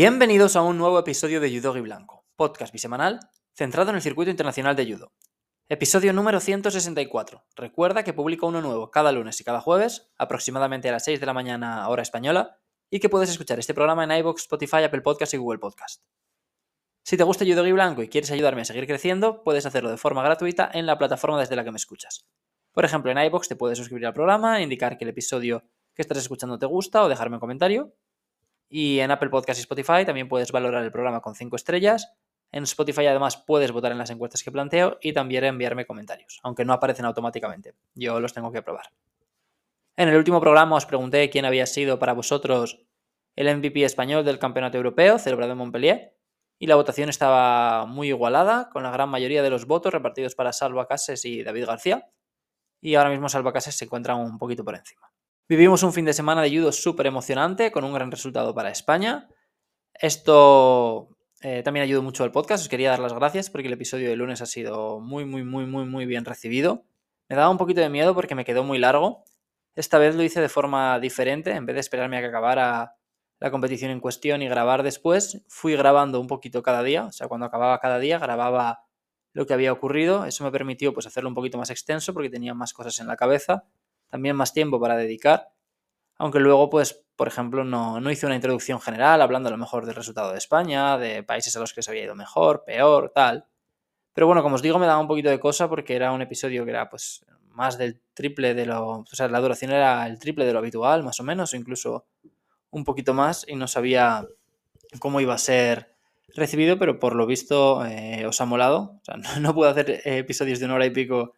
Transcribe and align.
Bienvenidos 0.00 0.54
a 0.54 0.62
un 0.62 0.78
nuevo 0.78 0.96
episodio 1.00 1.40
de 1.40 1.50
Judo 1.50 1.72
Blanco, 1.72 2.24
podcast 2.36 2.72
bisemanal 2.72 3.18
centrado 3.52 3.90
en 3.90 3.96
el 3.96 4.02
circuito 4.02 4.30
internacional 4.30 4.76
de 4.76 4.86
judo. 4.86 5.12
Episodio 5.68 6.12
número 6.12 6.38
164. 6.38 7.44
Recuerda 7.56 8.04
que 8.04 8.12
publico 8.12 8.46
uno 8.46 8.60
nuevo 8.60 8.92
cada 8.92 9.10
lunes 9.10 9.40
y 9.40 9.42
cada 9.42 9.60
jueves, 9.60 10.12
aproximadamente 10.16 10.88
a 10.88 10.92
las 10.92 11.04
6 11.04 11.18
de 11.18 11.26
la 11.26 11.32
mañana 11.32 11.88
hora 11.88 12.02
española, 12.02 12.60
y 12.88 13.00
que 13.00 13.08
puedes 13.08 13.28
escuchar 13.28 13.58
este 13.58 13.74
programa 13.74 14.04
en 14.04 14.12
iVoox, 14.12 14.42
Spotify, 14.42 14.84
Apple 14.84 15.00
Podcast 15.00 15.34
y 15.34 15.36
Google 15.36 15.58
Podcast. 15.58 16.04
Si 17.02 17.16
te 17.16 17.24
gusta 17.24 17.44
Judo 17.44 17.66
y 17.66 17.72
Blanco 17.72 18.00
y 18.00 18.08
quieres 18.08 18.30
ayudarme 18.30 18.60
a 18.60 18.66
seguir 18.66 18.86
creciendo, 18.86 19.42
puedes 19.42 19.66
hacerlo 19.66 19.90
de 19.90 19.96
forma 19.96 20.22
gratuita 20.22 20.70
en 20.72 20.86
la 20.86 20.96
plataforma 20.96 21.40
desde 21.40 21.56
la 21.56 21.64
que 21.64 21.72
me 21.72 21.76
escuchas. 21.76 22.24
Por 22.70 22.84
ejemplo, 22.84 23.10
en 23.10 23.18
iVoox 23.18 23.48
te 23.48 23.56
puedes 23.56 23.78
suscribir 23.78 24.06
al 24.06 24.14
programa, 24.14 24.62
indicar 24.62 24.96
que 24.96 25.06
el 25.06 25.10
episodio 25.10 25.64
que 25.92 26.02
estás 26.02 26.18
escuchando 26.18 26.56
te 26.56 26.66
gusta 26.66 27.02
o 27.02 27.08
dejarme 27.08 27.38
un 27.38 27.40
comentario, 27.40 27.96
y 28.68 29.00
en 29.00 29.10
Apple 29.10 29.30
Podcast 29.30 29.58
y 29.58 29.62
Spotify 29.62 30.04
también 30.04 30.28
puedes 30.28 30.52
valorar 30.52 30.84
el 30.84 30.90
programa 30.90 31.20
con 31.20 31.34
5 31.34 31.56
estrellas. 31.56 32.12
En 32.50 32.64
Spotify 32.64 33.06
además 33.06 33.36
puedes 33.36 33.72
votar 33.72 33.92
en 33.92 33.98
las 33.98 34.10
encuestas 34.10 34.42
que 34.42 34.52
planteo 34.52 34.98
y 35.00 35.12
también 35.12 35.44
enviarme 35.44 35.86
comentarios, 35.86 36.40
aunque 36.42 36.64
no 36.64 36.72
aparecen 36.72 37.04
automáticamente. 37.04 37.74
Yo 37.94 38.20
los 38.20 38.32
tengo 38.32 38.52
que 38.52 38.62
probar. 38.62 38.90
En 39.96 40.08
el 40.08 40.16
último 40.16 40.40
programa 40.40 40.76
os 40.76 40.86
pregunté 40.86 41.28
quién 41.30 41.44
había 41.44 41.66
sido 41.66 41.98
para 41.98 42.12
vosotros 42.12 42.80
el 43.36 43.56
MVP 43.56 43.84
español 43.84 44.24
del 44.24 44.38
Campeonato 44.38 44.76
Europeo 44.76 45.18
celebrado 45.18 45.52
en 45.52 45.58
Montpellier 45.58 46.14
y 46.58 46.66
la 46.66 46.74
votación 46.74 47.08
estaba 47.08 47.86
muy 47.86 48.08
igualada, 48.08 48.68
con 48.70 48.82
la 48.82 48.90
gran 48.90 49.08
mayoría 49.08 49.42
de 49.42 49.50
los 49.50 49.66
votos 49.66 49.92
repartidos 49.92 50.34
para 50.34 50.52
Salva 50.52 50.88
Cases 50.88 51.24
y 51.24 51.44
David 51.44 51.66
García. 51.66 52.08
Y 52.80 52.96
ahora 52.96 53.10
mismo 53.10 53.28
Salva 53.28 53.52
Cases 53.52 53.76
se 53.76 53.84
encuentra 53.84 54.16
un 54.16 54.38
poquito 54.38 54.64
por 54.64 54.74
encima. 54.74 55.12
Vivimos 55.50 55.82
un 55.82 55.94
fin 55.94 56.04
de 56.04 56.12
semana 56.12 56.42
de 56.42 56.50
judo 56.50 56.72
súper 56.72 57.06
emocionante, 57.06 57.72
con 57.72 57.82
un 57.82 57.94
gran 57.94 58.10
resultado 58.10 58.54
para 58.54 58.70
España. 58.70 59.30
Esto 59.94 61.16
eh, 61.40 61.62
también 61.62 61.84
ayudó 61.84 62.02
mucho 62.02 62.22
al 62.22 62.32
podcast. 62.32 62.64
Os 62.64 62.68
quería 62.68 62.90
dar 62.90 62.98
las 62.98 63.14
gracias 63.14 63.48
porque 63.48 63.68
el 63.68 63.72
episodio 63.72 64.10
de 64.10 64.16
lunes 64.16 64.42
ha 64.42 64.46
sido 64.46 65.00
muy, 65.00 65.24
muy, 65.24 65.44
muy, 65.44 65.64
muy, 65.64 65.86
muy 65.86 66.04
bien 66.04 66.26
recibido. 66.26 66.84
Me 67.30 67.36
daba 67.36 67.48
un 67.48 67.56
poquito 67.56 67.80
de 67.80 67.88
miedo 67.88 68.14
porque 68.14 68.34
me 68.34 68.44
quedó 68.44 68.62
muy 68.62 68.78
largo. 68.78 69.24
Esta 69.74 69.96
vez 69.96 70.14
lo 70.16 70.22
hice 70.22 70.42
de 70.42 70.50
forma 70.50 71.00
diferente. 71.00 71.52
En 71.52 71.64
vez 71.64 71.76
de 71.76 71.80
esperarme 71.80 72.18
a 72.18 72.20
que 72.20 72.26
acabara 72.26 72.96
la 73.40 73.50
competición 73.50 73.90
en 73.90 74.00
cuestión 74.00 74.42
y 74.42 74.48
grabar 74.48 74.82
después, 74.82 75.42
fui 75.48 75.74
grabando 75.76 76.20
un 76.20 76.26
poquito 76.26 76.62
cada 76.62 76.82
día. 76.82 77.06
O 77.06 77.12
sea, 77.12 77.26
cuando 77.26 77.46
acababa 77.46 77.78
cada 77.78 77.98
día, 77.98 78.18
grababa 78.18 78.84
lo 79.32 79.46
que 79.46 79.54
había 79.54 79.72
ocurrido. 79.72 80.26
Eso 80.26 80.44
me 80.44 80.50
permitió 80.50 80.92
pues, 80.92 81.06
hacerlo 81.06 81.30
un 81.30 81.34
poquito 81.34 81.56
más 81.56 81.70
extenso 81.70 82.12
porque 82.12 82.28
tenía 82.28 82.52
más 82.52 82.74
cosas 82.74 83.00
en 83.00 83.06
la 83.06 83.16
cabeza 83.16 83.64
también 84.08 84.36
más 84.36 84.52
tiempo 84.52 84.80
para 84.80 84.96
dedicar, 84.96 85.50
aunque 86.18 86.40
luego, 86.40 86.68
pues, 86.68 87.04
por 87.16 87.28
ejemplo, 87.28 87.64
no, 87.64 88.00
no 88.00 88.10
hice 88.10 88.26
una 88.26 88.34
introducción 88.34 88.80
general 88.80 89.22
hablando 89.22 89.48
a 89.48 89.52
lo 89.52 89.58
mejor 89.58 89.86
del 89.86 89.94
resultado 89.94 90.32
de 90.32 90.38
España, 90.38 90.98
de 90.98 91.22
países 91.22 91.56
a 91.56 91.60
los 91.60 91.72
que 91.72 91.82
se 91.82 91.90
había 91.90 92.04
ido 92.04 92.14
mejor, 92.14 92.64
peor, 92.64 93.12
tal. 93.14 93.46
Pero 94.12 94.26
bueno, 94.26 94.42
como 94.42 94.56
os 94.56 94.62
digo, 94.62 94.78
me 94.78 94.86
daba 94.86 95.00
un 95.00 95.06
poquito 95.06 95.30
de 95.30 95.38
cosa 95.38 95.68
porque 95.68 95.94
era 95.94 96.12
un 96.12 96.22
episodio 96.22 96.64
que 96.64 96.70
era 96.70 96.90
pues 96.90 97.24
más 97.50 97.78
del 97.78 98.00
triple 98.14 98.54
de 98.54 98.66
lo... 98.66 98.98
O 99.00 99.06
sea, 99.06 99.28
la 99.28 99.40
duración 99.40 99.70
era 99.70 100.06
el 100.06 100.18
triple 100.18 100.44
de 100.44 100.52
lo 100.52 100.58
habitual, 100.58 101.04
más 101.04 101.20
o 101.20 101.24
menos, 101.24 101.52
o 101.52 101.56
incluso 101.56 102.06
un 102.70 102.84
poquito 102.84 103.14
más, 103.14 103.44
y 103.48 103.54
no 103.54 103.68
sabía 103.68 104.26
cómo 104.98 105.20
iba 105.20 105.34
a 105.34 105.38
ser 105.38 105.94
recibido, 106.34 106.78
pero 106.78 106.98
por 106.98 107.14
lo 107.14 107.26
visto 107.26 107.84
eh, 107.86 108.26
os 108.26 108.40
ha 108.40 108.44
molado. 108.44 108.98
O 109.00 109.04
sea, 109.04 109.16
no, 109.16 109.40
no 109.40 109.54
puedo 109.54 109.70
hacer 109.70 110.02
episodios 110.04 110.58
de 110.58 110.64
una 110.64 110.74
hora 110.74 110.86
y 110.86 110.90
pico 110.90 111.34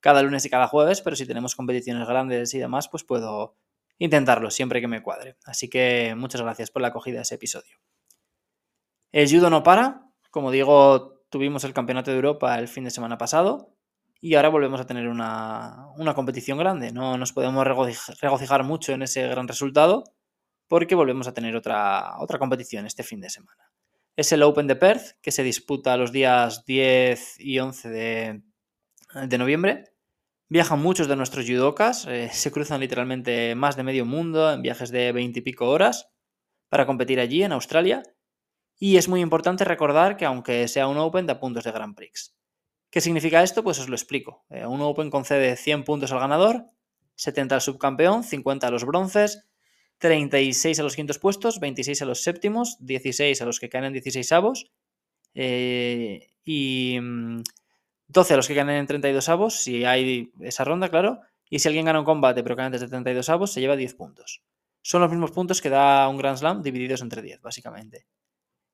cada 0.00 0.22
lunes 0.22 0.44
y 0.44 0.50
cada 0.50 0.68
jueves, 0.68 1.00
pero 1.00 1.16
si 1.16 1.26
tenemos 1.26 1.54
competiciones 1.54 2.06
grandes 2.06 2.54
y 2.54 2.58
demás, 2.58 2.88
pues 2.88 3.04
puedo 3.04 3.56
intentarlo 3.98 4.50
siempre 4.50 4.80
que 4.80 4.88
me 4.88 5.02
cuadre. 5.02 5.36
Así 5.44 5.68
que 5.68 6.14
muchas 6.16 6.42
gracias 6.42 6.70
por 6.70 6.82
la 6.82 6.88
acogida 6.88 7.16
de 7.16 7.22
ese 7.22 7.36
episodio. 7.36 7.78
El 9.12 9.30
judo 9.30 9.50
no 9.50 9.62
para, 9.62 10.10
como 10.30 10.50
digo, 10.50 11.22
tuvimos 11.30 11.64
el 11.64 11.72
Campeonato 11.72 12.10
de 12.10 12.16
Europa 12.16 12.58
el 12.58 12.68
fin 12.68 12.84
de 12.84 12.90
semana 12.90 13.18
pasado 13.18 13.76
y 14.20 14.34
ahora 14.34 14.48
volvemos 14.48 14.80
a 14.80 14.86
tener 14.86 15.08
una, 15.08 15.88
competición 16.14 16.58
grande. 16.58 16.92
No 16.92 17.16
nos 17.16 17.32
podemos 17.32 17.66
regocijar, 17.66 18.64
mucho 18.64 18.92
en 18.92 19.02
ese 19.02 19.26
gran 19.28 19.48
resultado 19.48 20.04
porque 20.68 20.94
volvemos 20.94 21.28
a 21.28 21.34
tener 21.34 21.54
otra, 21.54 22.18
otra 22.18 22.38
competición 22.38 22.86
este 22.86 23.02
fin 23.02 23.20
de 23.20 23.30
semana. 23.30 23.70
Es 24.16 24.32
el 24.32 24.42
Open 24.42 24.66
de 24.66 24.76
Perth 24.76 25.18
que 25.20 25.30
se 25.30 25.42
disputa 25.42 25.96
los 25.96 26.10
días 26.10 26.64
10 26.64 27.38
y 27.38 27.58
11 27.58 27.88
de, 27.88 28.42
de 29.24 29.38
noviembre. 29.38 29.84
Viajan 30.48 30.80
muchos 30.80 31.08
de 31.08 31.16
nuestros 31.16 31.46
judokas, 31.46 32.06
eh, 32.06 32.28
se 32.32 32.52
cruzan 32.52 32.80
literalmente 32.80 33.54
más 33.54 33.74
de 33.76 33.82
medio 33.82 34.04
mundo 34.04 34.52
en 34.52 34.62
viajes 34.62 34.90
de 34.90 35.10
20 35.10 35.40
y 35.40 35.42
pico 35.42 35.68
horas 35.68 36.12
para 36.68 36.86
competir 36.86 37.18
allí 37.18 37.42
en 37.42 37.52
Australia. 37.52 38.02
Y 38.78 38.96
es 38.96 39.08
muy 39.08 39.20
importante 39.22 39.64
recordar 39.64 40.16
que 40.16 40.24
aunque 40.24 40.68
sea 40.68 40.86
un 40.86 40.98
Open, 40.98 41.26
da 41.26 41.40
puntos 41.40 41.64
de 41.64 41.72
Grand 41.72 41.96
Prix. 41.96 42.36
¿Qué 42.90 43.00
significa 43.00 43.42
esto? 43.42 43.64
Pues 43.64 43.80
os 43.80 43.88
lo 43.88 43.96
explico. 43.96 44.44
Eh, 44.50 44.66
un 44.66 44.80
Open 44.82 45.10
concede 45.10 45.56
100 45.56 45.84
puntos 45.84 46.12
al 46.12 46.20
ganador, 46.20 46.66
70 47.16 47.56
al 47.56 47.60
subcampeón, 47.60 48.22
50 48.22 48.68
a 48.68 48.70
los 48.70 48.84
bronces, 48.84 49.48
36 49.98 50.78
a 50.78 50.82
los 50.82 50.94
quintos 50.94 51.18
puestos, 51.18 51.58
26 51.58 52.02
a 52.02 52.04
los 52.04 52.22
séptimos, 52.22 52.76
16 52.80 53.40
a 53.42 53.46
los 53.46 53.58
que 53.58 53.68
caen 53.68 53.86
en 53.86 53.92
16 53.94 54.30
avos 54.32 54.70
eh, 55.34 56.28
y 56.44 56.98
mm, 57.00 57.42
12 58.08 58.34
a 58.34 58.36
los 58.36 58.48
que 58.48 58.54
ganen 58.54 58.76
en 58.76 58.86
32 58.86 59.28
avos, 59.28 59.54
si 59.54 59.84
hay 59.84 60.32
esa 60.40 60.64
ronda, 60.64 60.88
claro. 60.88 61.20
Y 61.48 61.60
si 61.60 61.68
alguien 61.68 61.86
gana 61.86 61.98
un 61.98 62.04
combate 62.04 62.42
pero 62.42 62.56
cae 62.56 62.66
antes 62.66 62.80
de 62.80 62.88
32 62.88 63.28
avos, 63.28 63.52
se 63.52 63.60
lleva 63.60 63.76
10 63.76 63.94
puntos. 63.94 64.42
Son 64.82 65.00
los 65.00 65.10
mismos 65.10 65.32
puntos 65.32 65.60
que 65.60 65.70
da 65.70 66.08
un 66.08 66.16
Grand 66.16 66.38
Slam 66.38 66.62
divididos 66.62 67.02
entre 67.02 67.22
10, 67.22 67.40
básicamente. 67.40 68.06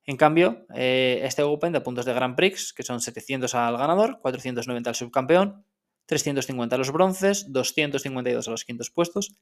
En 0.04 0.16
cambio, 0.16 0.66
eh, 0.74 1.20
este 1.22 1.42
Open 1.42 1.72
da 1.72 1.82
puntos 1.82 2.04
de 2.04 2.12
Grand 2.12 2.34
Prix, 2.34 2.72
que 2.72 2.82
son 2.82 3.00
700 3.00 3.54
al 3.54 3.76
ganador, 3.76 4.18
490 4.20 4.90
al 4.90 4.96
subcampeón, 4.96 5.64
350 6.06 6.74
a 6.74 6.78
los 6.78 6.90
bronces, 6.90 7.52
252 7.52 8.48
a 8.48 8.50
los 8.50 8.64
quintos 8.64 8.90
puestos, 8.90 9.36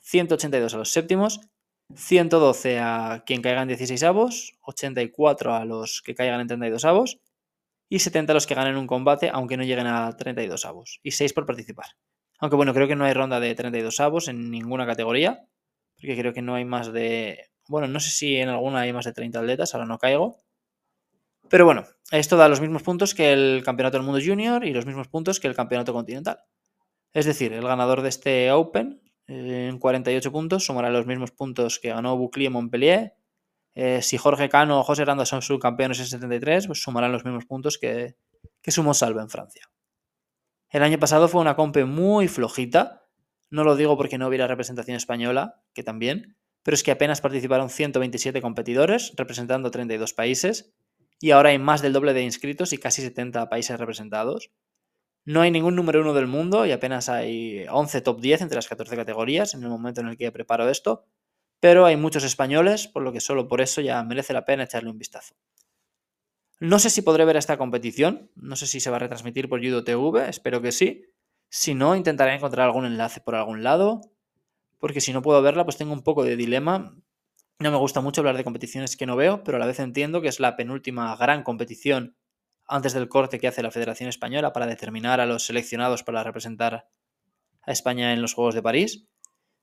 182 0.00 0.74
a 0.74 0.78
los 0.78 0.92
séptimos, 0.92 1.40
112 1.94 2.78
a 2.78 3.22
quien 3.26 3.42
caiga 3.42 3.62
en 3.62 3.68
16 3.68 4.02
avos, 4.02 4.52
84 4.62 5.54
a 5.54 5.64
los 5.64 6.02
que 6.02 6.14
caigan 6.14 6.40
en 6.40 6.46
32 6.46 6.84
avos 6.84 7.18
y 7.92 7.98
70 7.98 8.32
los 8.32 8.46
que 8.46 8.54
ganen 8.54 8.78
un 8.78 8.86
combate, 8.86 9.28
aunque 9.30 9.58
no 9.58 9.64
lleguen 9.64 9.86
a 9.86 10.16
32 10.16 10.64
avos, 10.64 10.98
y 11.02 11.10
6 11.10 11.34
por 11.34 11.44
participar. 11.44 11.84
Aunque 12.38 12.56
bueno, 12.56 12.72
creo 12.72 12.88
que 12.88 12.96
no 12.96 13.04
hay 13.04 13.12
ronda 13.12 13.38
de 13.38 13.54
32 13.54 14.00
avos 14.00 14.28
en 14.28 14.50
ninguna 14.50 14.86
categoría, 14.86 15.46
porque 15.96 16.16
creo 16.16 16.32
que 16.32 16.40
no 16.40 16.54
hay 16.54 16.64
más 16.64 16.90
de... 16.90 17.50
Bueno, 17.68 17.88
no 17.88 18.00
sé 18.00 18.08
si 18.08 18.36
en 18.36 18.48
alguna 18.48 18.80
hay 18.80 18.94
más 18.94 19.04
de 19.04 19.12
30 19.12 19.40
atletas, 19.40 19.74
ahora 19.74 19.86
no 19.86 19.98
caigo. 19.98 20.38
Pero 21.50 21.66
bueno, 21.66 21.84
esto 22.10 22.38
da 22.38 22.48
los 22.48 22.62
mismos 22.62 22.82
puntos 22.82 23.14
que 23.14 23.30
el 23.30 23.62
Campeonato 23.62 23.98
del 23.98 24.06
Mundo 24.06 24.22
Junior 24.24 24.64
y 24.64 24.72
los 24.72 24.86
mismos 24.86 25.08
puntos 25.08 25.38
que 25.38 25.48
el 25.48 25.54
Campeonato 25.54 25.92
Continental. 25.92 26.38
Es 27.12 27.26
decir, 27.26 27.52
el 27.52 27.66
ganador 27.66 28.00
de 28.00 28.08
este 28.08 28.52
Open 28.52 29.02
eh, 29.26 29.68
en 29.68 29.78
48 29.78 30.32
puntos 30.32 30.64
sumará 30.64 30.88
los 30.88 31.04
mismos 31.04 31.30
puntos 31.30 31.78
que 31.78 31.90
ganó 31.90 32.16
Bucli 32.16 32.46
en 32.46 32.54
Montpellier, 32.54 33.12
eh, 33.74 34.02
si 34.02 34.18
Jorge 34.18 34.48
Cano 34.48 34.80
o 34.80 34.82
José 34.84 35.04
Randa 35.04 35.24
son 35.24 35.42
subcampeones 35.42 36.00
en 36.00 36.06
73, 36.06 36.66
pues 36.66 36.82
sumarán 36.82 37.12
los 37.12 37.24
mismos 37.24 37.46
puntos 37.46 37.78
que, 37.78 38.16
que 38.60 38.70
sumó 38.70 38.94
Salva 38.94 39.22
en 39.22 39.30
Francia. 39.30 39.70
El 40.70 40.82
año 40.82 40.98
pasado 40.98 41.28
fue 41.28 41.40
una 41.40 41.56
compe 41.56 41.84
muy 41.84 42.28
flojita. 42.28 43.06
No 43.50 43.64
lo 43.64 43.76
digo 43.76 43.96
porque 43.96 44.18
no 44.18 44.28
hubiera 44.28 44.46
representación 44.46 44.96
española, 44.96 45.62
que 45.74 45.82
también, 45.82 46.36
pero 46.62 46.74
es 46.74 46.82
que 46.82 46.90
apenas 46.90 47.20
participaron 47.20 47.68
127 47.68 48.40
competidores, 48.40 49.12
representando 49.16 49.70
32 49.70 50.14
países, 50.14 50.74
y 51.20 51.30
ahora 51.30 51.50
hay 51.50 51.58
más 51.58 51.82
del 51.82 51.92
doble 51.92 52.14
de 52.14 52.22
inscritos 52.22 52.72
y 52.72 52.78
casi 52.78 53.02
70 53.02 53.48
países 53.48 53.78
representados. 53.78 54.50
No 55.24 55.40
hay 55.40 55.50
ningún 55.50 55.76
número 55.76 56.00
uno 56.00 56.14
del 56.14 56.26
mundo 56.26 56.66
y 56.66 56.72
apenas 56.72 57.08
hay 57.08 57.64
11 57.70 58.00
top 58.00 58.20
10 58.20 58.42
entre 58.42 58.56
las 58.56 58.68
14 58.68 58.96
categorías 58.96 59.54
en 59.54 59.62
el 59.62 59.68
momento 59.68 60.00
en 60.00 60.08
el 60.08 60.16
que 60.16 60.32
preparo 60.32 60.68
esto, 60.68 61.04
pero 61.62 61.86
hay 61.86 61.96
muchos 61.96 62.24
españoles, 62.24 62.88
por 62.88 63.04
lo 63.04 63.12
que 63.12 63.20
solo 63.20 63.46
por 63.46 63.60
eso 63.60 63.80
ya 63.80 64.02
merece 64.02 64.32
la 64.32 64.44
pena 64.44 64.64
echarle 64.64 64.90
un 64.90 64.98
vistazo. 64.98 65.36
No 66.58 66.80
sé 66.80 66.90
si 66.90 67.02
podré 67.02 67.24
ver 67.24 67.36
esta 67.36 67.56
competición, 67.56 68.32
no 68.34 68.56
sé 68.56 68.66
si 68.66 68.80
se 68.80 68.90
va 68.90 68.96
a 68.96 68.98
retransmitir 68.98 69.48
por 69.48 69.64
Judo 69.64 69.84
TV, 69.84 70.28
espero 70.28 70.60
que 70.60 70.72
sí. 70.72 71.04
Si 71.50 71.74
no, 71.74 71.94
intentaré 71.94 72.34
encontrar 72.34 72.66
algún 72.66 72.84
enlace 72.84 73.20
por 73.20 73.36
algún 73.36 73.62
lado, 73.62 74.00
porque 74.80 75.00
si 75.00 75.12
no 75.12 75.22
puedo 75.22 75.40
verla, 75.40 75.62
pues 75.62 75.76
tengo 75.76 75.92
un 75.92 76.02
poco 76.02 76.24
de 76.24 76.34
dilema. 76.34 76.96
No 77.60 77.70
me 77.70 77.76
gusta 77.76 78.00
mucho 78.00 78.22
hablar 78.22 78.36
de 78.36 78.42
competiciones 78.42 78.96
que 78.96 79.06
no 79.06 79.14
veo, 79.14 79.44
pero 79.44 79.58
a 79.58 79.60
la 79.60 79.66
vez 79.66 79.78
entiendo 79.78 80.20
que 80.20 80.26
es 80.26 80.40
la 80.40 80.56
penúltima 80.56 81.14
gran 81.14 81.44
competición 81.44 82.16
antes 82.66 82.92
del 82.92 83.08
corte 83.08 83.38
que 83.38 83.46
hace 83.46 83.62
la 83.62 83.70
Federación 83.70 84.08
Española 84.08 84.52
para 84.52 84.66
determinar 84.66 85.20
a 85.20 85.26
los 85.26 85.46
seleccionados 85.46 86.02
para 86.02 86.24
representar 86.24 86.88
a 87.62 87.70
España 87.70 88.12
en 88.12 88.20
los 88.20 88.34
Juegos 88.34 88.56
de 88.56 88.62
París. 88.62 89.06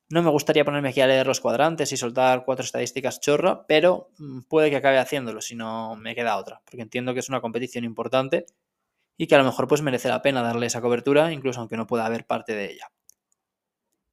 No 0.10 0.24
me 0.24 0.30
gustaría 0.30 0.66
ponerme 0.66 0.90
aquí 0.90 1.02
a 1.02 1.08
leer 1.08 1.28
los 1.28 1.40
cuadrantes 1.40 1.92
y 1.92 1.98
soltar 1.98 2.44
cuatro 2.46 2.64
estadísticas 2.66 3.20
chorra, 3.20 3.66
pero 3.68 4.10
mm, 4.18 4.42
puede 4.42 4.70
que 4.70 4.76
acabe 4.78 4.98
haciéndolo 4.98 5.42
si 5.42 5.56
no 5.56 5.96
me 5.96 6.16
queda 6.16 6.38
otra, 6.38 6.62
porque 6.66 6.82
entiendo 6.82 7.14
que 7.14 7.20
es 7.20 7.30
una 7.30 7.42
competición 7.42 7.84
importante 7.84 8.46
y 9.18 9.28
que 9.28 9.36
a 9.36 9.40
lo 9.40 9.46
mejor 9.46 9.68
pues 9.68 9.82
merece 9.84 10.10
la 10.10 10.22
pena 10.22 10.42
darle 10.42 10.68
esa 10.68 10.82
cobertura, 10.82 11.32
incluso 11.34 11.60
aunque 11.60 11.78
no 11.78 11.88
pueda 11.88 12.06
haber 12.06 12.26
parte 12.26 12.56
de 12.56 12.72
ella. 12.72 12.92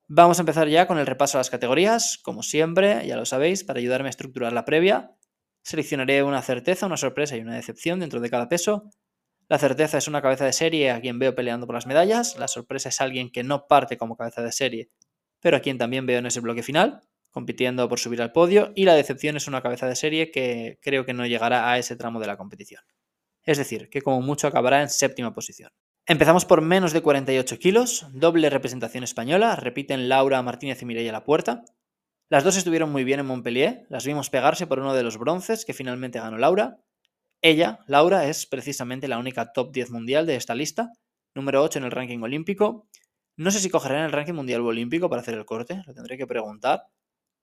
Vamos 0.08 0.38
a 0.38 0.42
empezar 0.42 0.68
ya 0.68 0.86
con 0.86 0.98
el 0.98 1.06
repaso 1.06 1.36
a 1.36 1.40
las 1.40 1.50
categorías, 1.50 2.18
como 2.18 2.42
siempre, 2.42 3.06
ya 3.06 3.16
lo 3.16 3.24
sabéis, 3.24 3.64
para 3.64 3.78
ayudarme 3.80 4.08
a 4.08 4.10
estructurar 4.10 4.52
la 4.52 4.64
previa. 4.64 5.12
seleccionaré 5.62 6.22
una 6.22 6.42
certeza, 6.42 6.86
una 6.86 6.96
sorpresa 6.96 7.36
y 7.36 7.40
una 7.40 7.56
decepción 7.56 7.98
dentro 8.00 8.20
de 8.20 8.30
cada 8.30 8.48
peso. 8.48 8.90
La 9.48 9.58
certeza 9.58 9.98
es 9.98 10.08
una 10.08 10.22
cabeza 10.22 10.44
de 10.44 10.52
serie 10.52 10.90
a 10.92 11.00
quien 11.00 11.18
veo 11.18 11.34
peleando 11.34 11.66
por 11.66 11.74
las 11.74 11.86
medallas. 11.86 12.36
La 12.38 12.48
sorpresa 12.48 12.90
es 12.90 13.00
alguien 13.00 13.30
que 13.32 13.42
no 13.44 13.66
parte 13.66 13.96
como 13.96 14.16
cabeza 14.16 14.42
de 14.42 14.52
serie, 14.52 14.90
pero 15.46 15.58
a 15.58 15.60
quien 15.60 15.78
también 15.78 16.06
veo 16.06 16.18
en 16.18 16.26
ese 16.26 16.40
bloque 16.40 16.64
final, 16.64 17.02
compitiendo 17.30 17.88
por 17.88 18.00
subir 18.00 18.20
al 18.20 18.32
podio. 18.32 18.72
Y 18.74 18.84
la 18.84 18.94
decepción 18.94 19.36
es 19.36 19.46
una 19.46 19.62
cabeza 19.62 19.86
de 19.86 19.94
serie 19.94 20.32
que 20.32 20.80
creo 20.82 21.06
que 21.06 21.14
no 21.14 21.24
llegará 21.24 21.70
a 21.70 21.78
ese 21.78 21.94
tramo 21.94 22.18
de 22.18 22.26
la 22.26 22.36
competición. 22.36 22.82
Es 23.44 23.56
decir, 23.56 23.88
que 23.88 24.02
como 24.02 24.20
mucho 24.22 24.48
acabará 24.48 24.82
en 24.82 24.88
séptima 24.88 25.34
posición. 25.34 25.70
Empezamos 26.04 26.46
por 26.46 26.62
menos 26.62 26.92
de 26.92 27.00
48 27.00 27.60
kilos, 27.60 28.08
doble 28.12 28.50
representación 28.50 29.04
española, 29.04 29.54
repiten 29.54 30.08
Laura 30.08 30.42
Martínez 30.42 30.82
y 30.82 30.84
Mireia 30.84 31.12
La 31.12 31.22
Puerta. 31.22 31.62
Las 32.28 32.42
dos 32.42 32.56
estuvieron 32.56 32.90
muy 32.90 33.04
bien 33.04 33.20
en 33.20 33.26
Montpellier, 33.26 33.86
las 33.88 34.04
vimos 34.04 34.30
pegarse 34.30 34.66
por 34.66 34.80
uno 34.80 34.94
de 34.94 35.04
los 35.04 35.16
bronces 35.16 35.64
que 35.64 35.74
finalmente 35.74 36.18
ganó 36.18 36.38
Laura. 36.38 36.80
Ella, 37.40 37.78
Laura, 37.86 38.26
es 38.26 38.46
precisamente 38.46 39.06
la 39.06 39.18
única 39.18 39.52
top 39.52 39.70
10 39.70 39.90
mundial 39.92 40.26
de 40.26 40.34
esta 40.34 40.56
lista, 40.56 40.90
número 41.36 41.62
8 41.62 41.78
en 41.78 41.84
el 41.84 41.92
ranking 41.92 42.18
olímpico. 42.18 42.88
No 43.36 43.50
sé 43.50 43.58
si 43.60 43.68
cogerá 43.70 43.98
en 43.98 44.04
el 44.06 44.12
ranking 44.12 44.34
mundial 44.34 44.62
o 44.62 44.66
olímpico 44.66 45.10
para 45.10 45.22
hacer 45.22 45.34
el 45.34 45.44
corte, 45.44 45.82
lo 45.86 45.94
tendré 45.94 46.16
que 46.16 46.26
preguntar. 46.26 46.84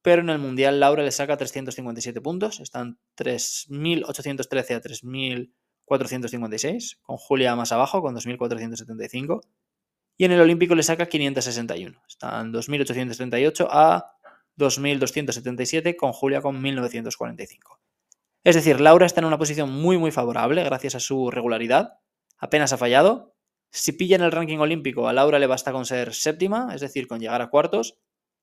Pero 0.01 0.21
en 0.21 0.29
el 0.29 0.39
mundial 0.39 0.79
Laura 0.79 1.03
le 1.03 1.11
saca 1.11 1.37
357 1.37 2.19
puntos, 2.19 2.59
están 2.59 2.97
3.813 3.17 4.75
a 4.75 4.81
3.456, 4.81 6.97
con 7.01 7.17
Julia 7.17 7.55
más 7.55 7.71
abajo, 7.71 8.01
con 8.01 8.15
2.475. 8.15 9.41
Y 10.17 10.25
en 10.25 10.31
el 10.33 10.41
olímpico 10.41 10.75
le 10.75 10.83
saca 10.83 11.05
561, 11.05 12.01
están 12.07 12.51
2.838 12.51 13.67
a 13.69 14.17
2.277 14.57 15.95
con 15.95 16.11
Julia 16.11 16.41
con 16.41 16.61
1.945. 16.61 17.79
Es 18.43 18.55
decir, 18.55 18.81
Laura 18.81 19.05
está 19.05 19.21
en 19.21 19.25
una 19.25 19.37
posición 19.37 19.71
muy 19.71 19.97
muy 19.97 20.11
favorable 20.11 20.63
gracias 20.63 20.95
a 20.95 20.99
su 20.99 21.31
regularidad. 21.31 21.99
Apenas 22.37 22.73
ha 22.73 22.77
fallado. 22.77 23.32
Si 23.73 23.91
pilla 23.93 24.15
en 24.15 24.21
el 24.21 24.31
ranking 24.31 24.59
olímpico, 24.59 25.07
a 25.07 25.13
Laura 25.13 25.39
le 25.39 25.47
basta 25.47 25.71
con 25.71 25.85
ser 25.85 26.13
séptima, 26.13 26.73
es 26.73 26.81
decir, 26.81 27.07
con 27.07 27.19
llegar 27.19 27.41
a 27.41 27.49
cuartos. 27.49 27.97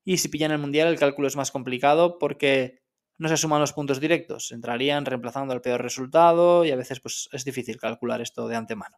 Y 0.05 0.19
si 0.19 0.29
pilla 0.29 0.47
en 0.47 0.53
el 0.53 0.59
mundial, 0.59 0.89
el 0.89 0.99
cálculo 0.99 1.29
es 1.29 1.37
más 1.37 1.51
complicado 1.51 2.19
porque 2.19 2.81
no 3.19 3.29
se 3.29 3.37
suman 3.37 3.61
los 3.61 3.73
puntos 3.73 4.01
directos. 4.01 4.51
Entrarían 4.51 5.07
reemplazando 5.07 5.55
el 5.55 5.61
peor 5.61 5.83
resultado 5.83 6.65
y 6.65 6.71
a 6.73 6.77
veces 6.77 7.01
pues, 7.01 7.29
es 7.33 7.45
difícil 7.45 7.77
calcular 7.77 8.21
esto 8.21 8.49
de 8.49 8.57
antemano. 8.57 8.97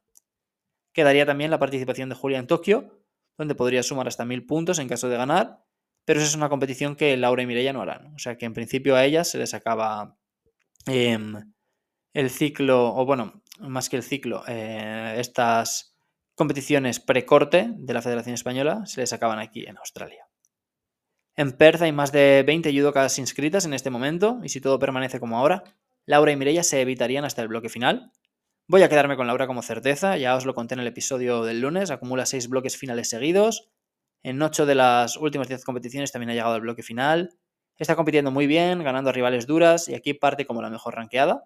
Quedaría 0.93 1.27
también 1.27 1.51
la 1.51 1.59
participación 1.59 2.09
de 2.09 2.15
Julia 2.15 2.39
en 2.39 2.47
Tokio, 2.47 3.05
donde 3.37 3.55
podría 3.55 3.83
sumar 3.83 4.09
hasta 4.09 4.25
1.000 4.25 4.47
puntos 4.47 4.79
en 4.79 4.89
caso 4.89 5.09
de 5.09 5.17
ganar 5.17 5.63
pero 6.05 6.21
esa 6.21 6.29
es 6.29 6.35
una 6.35 6.49
competición 6.49 6.97
que 6.97 7.17
Laura 7.17 7.43
y 7.43 7.47
Mireia 7.47 7.73
no 7.73 7.83
harán. 7.83 8.15
O 8.15 8.19
sea 8.19 8.37
que 8.37 8.47
en 8.47 8.55
principio 8.55 8.97
a 8.97 9.05
ellas 9.05 9.29
se 9.29 9.39
les 9.39 9.55
acaba 9.55 10.17
em, 10.87 11.35
el 12.13 12.31
ciclo, 12.31 12.95
o 12.95 13.07
bueno, 13.07 13.43
más 13.61 13.89
que 13.89 13.97
el 13.97 14.03
ciclo, 14.03 14.43
eh, 14.49 15.17
estas 15.19 15.92
competiciones 16.43 16.99
precorte 16.99 17.71
de 17.73 17.95
la 17.95 18.03
Federación 18.03 18.35
Española 18.35 18.85
se 18.85 19.01
les 19.01 19.13
acaban 19.13 19.39
aquí 19.39 19.65
en 19.65 19.79
Australia. 19.79 20.27
En 21.37 21.53
Perth 21.53 21.83
hay 21.83 21.93
más 21.93 22.11
de 22.11 22.43
20 22.45 22.77
judocas 22.77 23.17
inscritas 23.21 23.65
en 23.65 23.75
este 23.75 23.91
momento 23.91 24.41
y 24.43 24.49
si 24.49 24.61
todo 24.61 24.81
permanece 24.81 25.21
como 25.21 25.39
ahora, 25.39 25.63
Laura 26.05 26.33
y 26.33 26.37
Mireia 26.37 26.65
se 26.65 26.81
evitarían 26.81 27.25
hasta 27.25 27.43
el 27.43 27.47
bloque 27.47 27.69
final. 27.69 28.11
Voy 28.67 28.83
a 28.83 28.89
quedarme 28.89 29.15
con 29.17 29.29
Laura 29.29 29.47
como 29.47 29.63
certeza, 29.63 30.17
ya 30.17 30.35
os 30.35 30.45
lo 30.45 30.53
conté 30.53 30.75
en 30.75 30.81
el 30.81 30.89
episodio 30.89 31.45
del 31.45 31.61
lunes, 31.61 31.93
acumula 31.93 32.27
6 32.27 32.49
bloques 32.49 32.77
finales 32.77 33.09
seguidos, 33.09 33.71
en 34.25 34.43
8 34.43 34.67
de 34.67 34.75
las 34.75 35.17
últimas 35.17 35.47
10 35.47 35.65
competiciones 35.65 36.11
también 36.11 36.31
ha 36.31 36.35
llegado 36.35 36.55
al 36.55 36.63
bloque 36.63 36.83
final. 36.83 37.39
Está 37.79 37.95
compitiendo 37.95 38.33
muy 38.33 38.49
bien, 38.49 38.83
ganando 38.83 39.11
a 39.11 39.13
rivales 39.13 39.47
duras 39.47 39.87
y 39.87 39.95
aquí 39.95 40.13
parte 40.13 40.45
como 40.45 40.61
la 40.61 40.71
mejor 40.71 40.97
ranqueada. 40.97 41.45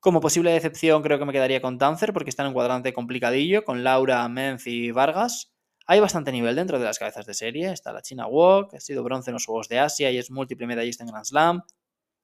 Como 0.00 0.20
posible 0.20 0.50
decepción 0.50 1.02
creo 1.02 1.18
que 1.18 1.24
me 1.24 1.32
quedaría 1.32 1.60
con 1.60 1.78
Tanzer 1.78 2.12
porque 2.12 2.30
está 2.30 2.42
en 2.42 2.48
un 2.48 2.54
cuadrante 2.54 2.92
complicadillo 2.92 3.64
con 3.64 3.84
Laura, 3.84 4.26
Menz 4.28 4.66
y 4.66 4.90
Vargas. 4.90 5.52
Hay 5.86 6.00
bastante 6.00 6.32
nivel 6.32 6.56
dentro 6.56 6.78
de 6.78 6.84
las 6.84 6.98
cabezas 6.98 7.26
de 7.26 7.34
serie. 7.34 7.70
Está 7.70 7.92
la 7.92 8.02
China 8.02 8.26
Walk, 8.26 8.74
ha 8.74 8.80
sido 8.80 9.02
bronce 9.02 9.30
en 9.30 9.34
los 9.34 9.46
Juegos 9.46 9.68
de 9.68 9.78
Asia 9.78 10.10
y 10.10 10.18
es 10.18 10.30
múltiple 10.30 10.66
medallista 10.66 11.04
en 11.04 11.10
Grand 11.10 11.24
Slam. 11.24 11.62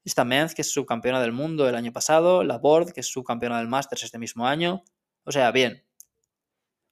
Está 0.05 0.25
Menz, 0.25 0.55
que 0.55 0.63
es 0.63 0.73
subcampeona 0.73 1.21
del 1.21 1.33
mundo 1.33 1.69
el 1.69 1.75
año 1.75 1.93
pasado. 1.93 2.45
La 2.45 2.59
Board, 2.59 2.93
que 2.93 3.01
es 3.01 3.09
subcampeona 3.09 3.59
del 3.59 3.69
Masters 3.69 4.05
este 4.05 4.19
mismo 4.19 4.47
año. 4.47 4.83
O 5.25 5.33
sea, 5.33 5.51
bien, 5.51 5.87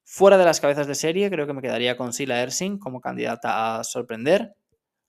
Fuera 0.07 0.37
de 0.37 0.45
las 0.45 0.61
cabezas 0.61 0.87
de 0.87 0.95
serie, 0.95 1.31
creo 1.31 1.47
que 1.47 1.55
me 1.55 1.63
quedaría 1.63 1.97
con 1.97 2.13
Sila 2.13 2.43
Ersing 2.43 2.79
como 2.79 3.01
candidata 3.01 3.79
a 3.79 3.85
sorprender. 3.85 4.55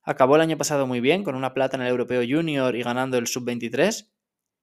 Acabó 0.04 0.38
el 0.38 0.42
año 0.42 0.58
pasado 0.58 0.88
muy 0.88 1.02
bien, 1.02 1.24
con 1.24 1.36
una 1.36 1.54
plata 1.54 1.76
en 1.76 1.84
el 1.84 1.90
Europeo 1.90 2.22
Junior 2.28 2.74
y 2.76 2.82
ganando 2.82 3.18
el 3.18 3.28
Sub-23. 3.28 4.10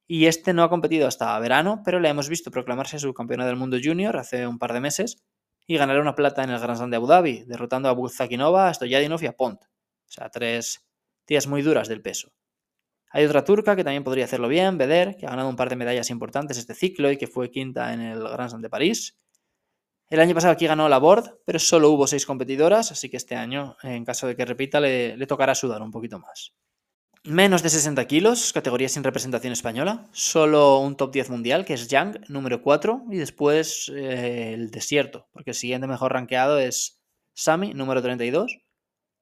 Y 0.07 0.25
este 0.25 0.53
no 0.53 0.63
ha 0.63 0.69
competido 0.69 1.07
hasta 1.07 1.37
verano, 1.39 1.81
pero 1.85 1.99
le 1.99 2.09
hemos 2.09 2.29
visto 2.29 2.51
proclamarse 2.51 2.99
subcampeona 2.99 3.45
del 3.45 3.55
mundo 3.55 3.77
junior 3.81 4.17
hace 4.17 4.45
un 4.47 4.59
par 4.59 4.73
de 4.73 4.81
meses 4.81 5.23
y 5.65 5.77
ganar 5.77 5.99
una 5.99 6.15
plata 6.15 6.43
en 6.43 6.49
el 6.49 6.59
Grand 6.59 6.77
Slam 6.77 6.89
de 6.89 6.97
Abu 6.97 7.07
Dhabi, 7.07 7.45
derrotando 7.45 7.89
a 7.89 7.93
Buzakinova, 7.93 8.67
a 8.67 8.73
Stoyadinov 8.73 9.23
y 9.23 9.27
a 9.27 9.33
Pont. 9.33 9.63
O 9.63 10.11
sea, 10.11 10.29
tres 10.29 10.85
tías 11.25 11.47
muy 11.47 11.61
duras 11.61 11.87
del 11.87 12.01
peso. 12.01 12.33
Hay 13.11 13.25
otra 13.25 13.43
turca 13.43 13.75
que 13.75 13.83
también 13.83 14.03
podría 14.03 14.25
hacerlo 14.25 14.47
bien, 14.47 14.77
Beder, 14.77 15.15
que 15.15 15.25
ha 15.25 15.29
ganado 15.29 15.47
un 15.47 15.55
par 15.55 15.69
de 15.69 15.75
medallas 15.75 16.09
importantes 16.09 16.57
este 16.57 16.73
ciclo 16.73 17.11
y 17.11 17.17
que 17.17 17.27
fue 17.27 17.51
quinta 17.51 17.93
en 17.93 18.01
el 18.01 18.23
Grand 18.23 18.49
Slam 18.49 18.61
de 18.61 18.69
París. 18.69 19.19
El 20.09 20.19
año 20.19 20.35
pasado 20.35 20.53
aquí 20.53 20.67
ganó 20.67 20.89
la 20.89 20.99
Board, 20.99 21.39
pero 21.45 21.59
solo 21.59 21.89
hubo 21.91 22.07
seis 22.07 22.25
competidoras, 22.25 22.91
así 22.91 23.09
que 23.09 23.17
este 23.17 23.35
año, 23.35 23.77
en 23.83 24.03
caso 24.03 24.27
de 24.27 24.35
que 24.35 24.45
repita, 24.45 24.79
le, 24.79 25.25
tocará 25.25 25.55
sudar 25.55 25.81
un 25.81 25.91
poquito 25.91 26.19
más. 26.19 26.53
Menos 27.25 27.63
de 27.63 27.69
60 27.69 28.05
kilos, 28.05 28.51
categoría 28.51 28.89
sin 28.89 29.01
representación 29.01 29.53
española. 29.53 30.09
Solo 30.11 30.79
un 30.79 30.97
top 30.97 31.13
10 31.13 31.29
mundial, 31.29 31.63
que 31.63 31.73
es 31.73 31.87
Yang, 31.87 32.19
número 32.27 32.61
4. 32.61 33.05
Y 33.11 33.15
después 33.15 33.89
eh, 33.95 34.53
el 34.53 34.71
desierto, 34.71 35.29
porque 35.31 35.51
el 35.51 35.55
siguiente 35.55 35.87
mejor 35.87 36.11
rankeado 36.11 36.59
es 36.59 37.01
Sami, 37.33 37.73
número 37.73 38.01
32. 38.01 38.59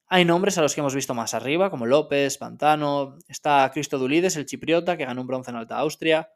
Hay 0.08 0.26
nombres 0.26 0.58
a 0.58 0.64
los 0.64 0.74
que 0.74 0.82
hemos 0.82 0.96
visto 0.96 1.14
más 1.14 1.36
arriba, 1.36 1.70
como 1.70 1.86
López, 1.86 2.40
Pantano. 2.40 3.20
Está 3.28 3.70
Cristo 3.72 4.00
Dulides, 4.00 4.36
el 4.36 4.48
chipriota, 4.48 4.98
que 4.98 5.06
ganó 5.06 5.22
un 5.22 5.28
bronce 5.28 5.52
en 5.52 5.58
Alta 5.58 5.78
Austria. 5.78 6.32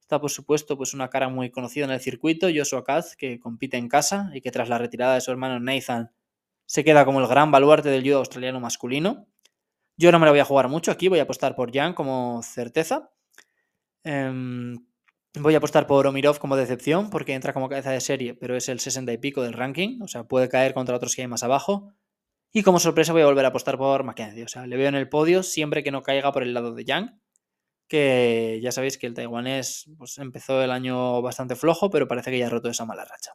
Está, 0.00 0.20
por 0.20 0.32
supuesto, 0.32 0.76
pues 0.76 0.94
una 0.94 1.10
cara 1.10 1.28
muy 1.28 1.52
conocida 1.52 1.84
en 1.84 1.92
el 1.92 2.00
circuito, 2.00 2.48
Joshua 2.52 2.82
Kaz, 2.82 3.14
que 3.14 3.38
compite 3.38 3.76
en 3.76 3.88
casa 3.88 4.32
y 4.34 4.40
que 4.40 4.50
tras 4.50 4.68
la 4.68 4.78
retirada 4.78 5.14
de 5.14 5.20
su 5.20 5.30
hermano 5.30 5.60
Nathan 5.60 6.10
se 6.66 6.82
queda 6.82 7.04
como 7.04 7.20
el 7.20 7.28
gran 7.28 7.52
baluarte 7.52 7.88
del 7.88 8.02
judo 8.02 8.18
australiano 8.18 8.58
masculino. 8.58 9.28
Yo 9.96 10.12
no 10.12 10.18
me 10.18 10.26
lo 10.26 10.32
voy 10.32 10.40
a 10.40 10.44
jugar 10.44 10.68
mucho 10.68 10.90
aquí, 10.90 11.08
voy 11.08 11.20
a 11.20 11.22
apostar 11.22 11.54
por 11.54 11.72
Jan 11.72 11.94
como 11.94 12.42
certeza. 12.42 13.10
Em, 14.04 14.86
voy 15.34 15.54
a 15.54 15.58
apostar 15.58 15.86
por 15.86 16.06
Omirov 16.06 16.38
como 16.38 16.56
decepción, 16.56 17.10
porque 17.10 17.34
entra 17.34 17.52
como 17.52 17.68
cabeza 17.68 17.90
de 17.90 18.00
serie, 18.00 18.34
pero 18.34 18.56
es 18.56 18.68
el 18.68 18.80
60 18.80 19.12
y 19.12 19.18
pico 19.18 19.42
del 19.42 19.52
ranking, 19.52 20.00
o 20.02 20.08
sea, 20.08 20.24
puede 20.24 20.48
caer 20.48 20.74
contra 20.74 20.96
otros 20.96 21.14
que 21.14 21.22
hay 21.22 21.28
más 21.28 21.42
abajo. 21.42 21.92
Y 22.52 22.62
como 22.62 22.80
sorpresa 22.80 23.12
voy 23.12 23.22
a 23.22 23.26
volver 23.26 23.44
a 23.44 23.48
apostar 23.48 23.78
por 23.78 24.04
Mackenzie, 24.04 24.44
o 24.44 24.48
sea, 24.48 24.66
le 24.66 24.76
veo 24.76 24.88
en 24.88 24.94
el 24.94 25.08
podio 25.08 25.42
siempre 25.42 25.82
que 25.82 25.90
no 25.90 26.02
caiga 26.02 26.32
por 26.32 26.42
el 26.42 26.54
lado 26.54 26.74
de 26.74 26.84
Yang 26.84 27.20
que 27.88 28.60
ya 28.62 28.72
sabéis 28.72 28.98
que 28.98 29.06
el 29.06 29.14
taiwanés 29.14 29.90
pues, 29.98 30.18
empezó 30.18 30.62
el 30.62 30.70
año 30.70 31.20
bastante 31.22 31.56
flojo, 31.56 31.90
pero 31.90 32.08
parece 32.08 32.30
que 32.30 32.38
ya 32.38 32.46
ha 32.46 32.50
roto 32.50 32.68
esa 32.68 32.84
mala 32.84 33.04
racha. 33.04 33.32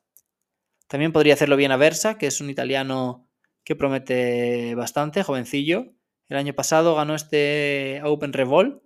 También 0.87 1.11
podría 1.11 1.35
hacerlo 1.35 1.55
bien 1.55 1.71
a 1.71 1.77
Versa, 1.77 2.17
que 2.17 2.27
es 2.27 2.41
un 2.41 2.49
italiano 2.49 3.29
que 3.63 3.75
promete 3.75 4.73
bastante, 4.75 5.23
jovencillo. 5.23 5.93
El 6.29 6.37
año 6.37 6.53
pasado 6.53 6.95
ganó 6.95 7.15
este 7.15 8.01
Open 8.03 8.33
Revolt. 8.33 8.83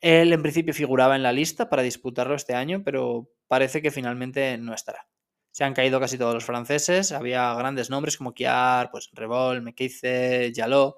Él 0.00 0.32
en 0.32 0.40
principio 0.40 0.72
figuraba 0.72 1.14
en 1.14 1.22
la 1.22 1.32
lista 1.32 1.68
para 1.68 1.82
disputarlo 1.82 2.34
este 2.34 2.54
año, 2.54 2.82
pero 2.82 3.28
parece 3.46 3.82
que 3.82 3.90
finalmente 3.90 4.56
no 4.56 4.72
estará. 4.72 5.06
Se 5.50 5.62
han 5.64 5.74
caído 5.74 6.00
casi 6.00 6.16
todos 6.16 6.32
los 6.32 6.44
franceses, 6.44 7.12
había 7.12 7.52
grandes 7.54 7.90
nombres 7.90 8.16
como 8.16 8.32
Kiar, 8.32 8.90
pues 8.90 9.10
Revol, 9.12 9.60
Mekeize, 9.60 10.52
Jalot, 10.54 10.96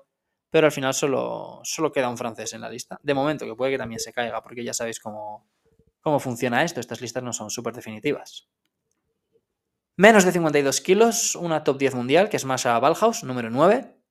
pero 0.51 0.67
al 0.67 0.73
final 0.73 0.95
solo, 0.95 1.61
solo 1.65 1.91
queda 1.91 2.11
un 2.11 2.19
francés 2.19 2.53
en 2.53 2.61
la 2.61 2.69
lista. 2.69 3.01
De 3.03 3.15
momento, 3.15 3.45
que 3.45 3.57
puede 3.57 3.73
que 3.73 3.79
también 3.79 3.99
se 3.99 4.13
caiga, 4.13 4.41
porque 4.43 4.63
ya 4.63 4.75
sabéis 4.75 5.01
cómo, 5.01 5.49
cómo 6.01 6.21
funciona 6.21 6.63
esto, 6.63 6.79
estas 6.79 7.01
listas 7.01 7.25
no 7.25 7.33
son 7.33 7.51
súper 7.51 7.75
definitivas. 7.75 8.49
Menos 9.97 10.25
de 10.25 10.33
52 10.33 10.81
kilos, 10.81 11.35
una 11.35 11.65
top 11.65 11.79
10 11.79 11.95
mundial, 11.95 12.29
que 12.29 12.37
es 12.37 12.45
Masha 12.45 12.79
Ballhaus, 12.79 13.25
número 13.25 13.51
9. 13.51 14.02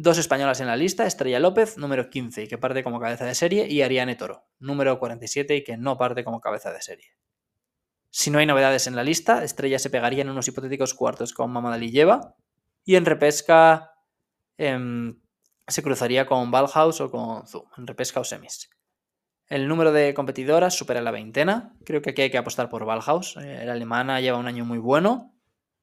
Dos 0.00 0.16
españolas 0.16 0.60
en 0.60 0.68
la 0.68 0.76
lista, 0.76 1.06
Estrella 1.06 1.40
López, 1.40 1.76
número 1.76 2.08
15, 2.08 2.44
y 2.44 2.46
que 2.46 2.56
parte 2.56 2.84
como 2.84 3.00
cabeza 3.00 3.24
de 3.24 3.34
serie, 3.34 3.66
y 3.68 3.82
Ariane 3.82 4.14
Toro, 4.14 4.46
número 4.60 4.96
47, 5.00 5.56
y 5.56 5.64
que 5.64 5.76
no 5.76 5.98
parte 5.98 6.22
como 6.22 6.40
cabeza 6.40 6.72
de 6.72 6.80
serie. 6.80 7.16
Si 8.08 8.30
no 8.30 8.38
hay 8.38 8.46
novedades 8.46 8.86
en 8.86 8.94
la 8.94 9.02
lista, 9.02 9.42
Estrella 9.42 9.80
se 9.80 9.90
pegaría 9.90 10.22
en 10.22 10.30
unos 10.30 10.46
hipotéticos 10.46 10.94
cuartos 10.94 11.34
con 11.34 11.50
Mamadali 11.50 11.90
lleva, 11.90 12.36
y 12.84 12.94
en 12.94 13.04
repesca... 13.04 13.90
Em, 14.56 15.20
se 15.66 15.82
cruzaría 15.82 16.26
con 16.26 16.50
Valhaus 16.50 17.00
o 17.00 17.10
con 17.10 17.46
Zoom, 17.46 17.66
en 17.76 17.86
repesca 17.86 18.20
o 18.20 18.24
semis. 18.24 18.70
El 19.48 19.68
número 19.68 19.92
de 19.92 20.14
competidoras 20.14 20.74
supera 20.74 21.02
la 21.02 21.10
veintena. 21.10 21.76
Creo 21.84 22.02
que 22.02 22.10
aquí 22.10 22.22
hay 22.22 22.30
que 22.30 22.38
apostar 22.38 22.68
por 22.68 22.84
Valhaus. 22.84 23.36
Eh, 23.36 23.64
la 23.64 23.72
alemana 23.72 24.20
lleva 24.20 24.38
un 24.38 24.46
año 24.46 24.64
muy 24.64 24.78
bueno. 24.78 25.37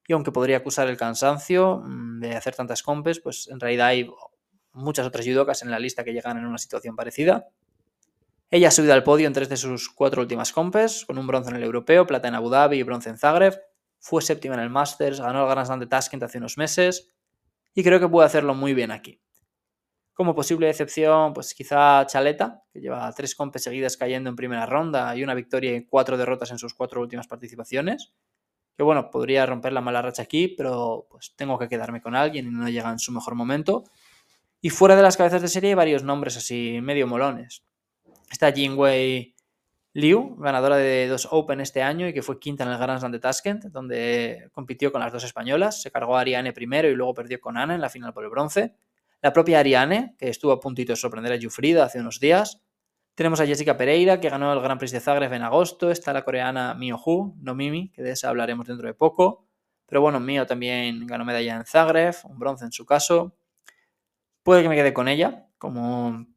Y 0.08 0.14
aunque 0.14 0.32
podría 0.32 0.58
acusar 0.58 0.88
el 0.88 0.98
cansancio 0.98 1.82
mm, 1.84 2.20
de 2.20 2.36
hacer 2.36 2.56
tantas 2.56 2.84
compes, 2.84 3.20
pues 3.20 3.48
en 3.48 3.60
realidad 3.60 3.88
hay 3.88 4.10
muchas 4.74 5.06
otras 5.08 5.26
judocas 5.26 5.64
en 5.64 5.72
la 5.72 5.80
lista 5.80 6.04
que 6.04 6.14
llegan 6.14 6.38
en 6.38 6.46
una 6.46 6.58
situación 6.58 6.96
parecida. 6.96 7.48
Ella 8.52 8.68
ha 8.68 8.72
subido 8.72 8.94
al 8.94 9.04
podio 9.04 9.28
en 9.28 9.34
tres 9.34 9.50
de 9.50 9.58
sus 9.58 9.90
cuatro 9.90 10.22
últimas 10.22 10.52
compes, 10.52 11.06
con 11.06 11.18
un 11.18 11.26
bronce 11.26 11.50
en 11.50 11.56
el 11.56 11.64
Europeo, 11.64 12.06
plata 12.06 12.28
en 12.28 12.36
Abu 12.36 12.50
Dhabi 12.50 12.78
y 12.78 12.84
bronce 12.84 13.10
en 13.10 13.18
Zagreb. 13.18 13.60
Fue 14.00 14.22
séptima 14.22 14.54
en 14.54 14.62
el 14.62 14.70
Masters, 14.70 15.20
ganó 15.20 15.44
el 15.44 15.50
Grand 15.50 15.66
Slam 15.66 15.80
de 15.80 15.88
Tashkent 15.88 16.24
hace 16.24 16.38
unos 16.38 16.58
meses 16.58 17.12
y 17.74 17.84
creo 17.84 18.00
que 18.00 18.08
puede 18.08 18.28
hacerlo 18.28 18.54
muy 18.54 18.74
bien 18.74 18.92
aquí. 18.92 19.20
Como 20.14 20.34
posible 20.36 20.70
excepción, 20.70 21.34
pues 21.34 21.54
quizá 21.54 22.06
Chaleta, 22.06 22.64
que 22.72 22.80
lleva 22.80 23.12
tres 23.12 23.36
compes 23.36 23.64
seguidas 23.64 23.98
cayendo 23.98 24.30
en 24.30 24.36
primera 24.38 24.66
ronda 24.66 25.14
y 25.16 25.24
una 25.24 25.34
victoria 25.34 25.76
y 25.76 25.86
cuatro 25.86 26.16
derrotas 26.16 26.52
en 26.52 26.60
sus 26.60 26.74
cuatro 26.74 27.02
últimas 27.02 27.28
participaciones. 27.28 28.14
Que 28.76 28.84
bueno, 28.84 29.10
podría 29.10 29.46
romper 29.46 29.74
la 29.74 29.82
mala 29.82 30.02
racha 30.02 30.24
aquí, 30.24 30.48
pero 30.50 31.08
pues 31.10 31.34
tengo 31.36 31.58
que 31.58 31.70
quedarme 31.70 32.02
con 32.02 32.16
alguien 32.16 32.48
y 32.48 32.52
no 32.52 32.68
llega 32.68 32.90
en 32.90 33.00
su 33.00 33.12
mejor 33.12 33.36
momento. 33.36 33.84
Y 34.62 34.70
fuera 34.70 34.96
de 34.96 35.02
las 35.02 35.16
cabezas 35.16 35.42
de 35.42 35.48
serie 35.48 35.70
hay 35.70 35.76
varios 35.76 36.04
nombres 36.04 36.38
así 36.38 36.80
medio 36.82 37.08
molones. 37.08 37.64
Está 38.32 38.52
Jingwei 38.52 39.36
Liu, 39.94 40.36
ganadora 40.38 40.76
de 40.76 41.08
dos 41.08 41.28
Open 41.32 41.62
este 41.62 41.82
año 41.82 42.06
y 42.08 42.14
que 42.14 42.22
fue 42.22 42.38
quinta 42.38 42.66
en 42.66 42.72
el 42.72 42.78
Grand 42.78 43.00
Slam 43.00 43.14
de 43.14 43.20
Tashkent, 43.20 43.66
donde 43.66 44.50
compitió 44.52 44.92
con 44.92 45.00
las 45.00 45.14
dos 45.14 45.24
españolas. 45.24 45.82
Se 45.82 45.90
cargó 45.90 46.18
a 46.18 46.20
Ariane 46.20 46.52
primero 46.52 46.90
y 46.90 46.96
luego 46.96 47.14
perdió 47.14 47.40
con 47.40 47.56
Ana 47.58 47.76
en 47.76 47.82
la 47.82 47.90
final 47.90 48.12
por 48.12 48.26
el 48.26 48.30
bronce. 48.30 48.76
La 49.22 49.32
propia 49.32 49.60
Ariane, 49.60 50.14
que 50.18 50.28
estuvo 50.28 50.52
a 50.52 50.60
puntito 50.60 50.92
de 50.92 50.98
sorprender 50.98 51.32
a 51.32 51.42
Jufrida 51.42 51.86
hace 51.86 52.02
unos 52.02 52.20
días. 52.20 52.62
Tenemos 53.16 53.40
a 53.40 53.46
Jessica 53.46 53.78
Pereira, 53.78 54.20
que 54.20 54.30
ganó 54.30 54.52
el 54.52 54.60
Grand 54.60 54.78
Prix 54.78 54.92
de 54.92 55.00
Zagreb 55.00 55.32
en 55.32 55.42
agosto. 55.42 55.90
Está 55.90 56.12
la 56.12 56.26
coreana 56.26 56.74
Mio 56.74 57.00
Hu, 57.04 57.34
no 57.40 57.56
Mimi, 57.56 57.90
que 57.92 58.04
de 58.04 58.12
esa 58.12 58.28
hablaremos 58.28 58.68
dentro 58.68 58.88
de 58.88 58.94
poco. 58.94 59.48
Pero 59.86 60.02
bueno, 60.02 60.20
Mio 60.20 60.46
también 60.46 61.08
ganó 61.08 61.24
medalla 61.24 61.56
en 61.56 61.66
Zagreb, 61.66 62.14
un 62.26 62.38
bronce 62.38 62.66
en 62.66 62.74
su 62.74 62.86
caso. 62.86 63.38
Puede 64.44 64.64
que 64.64 64.70
me 64.70 64.76
quede 64.76 64.94
con 64.94 65.08
ella 65.08 65.48
como, 65.58 66.28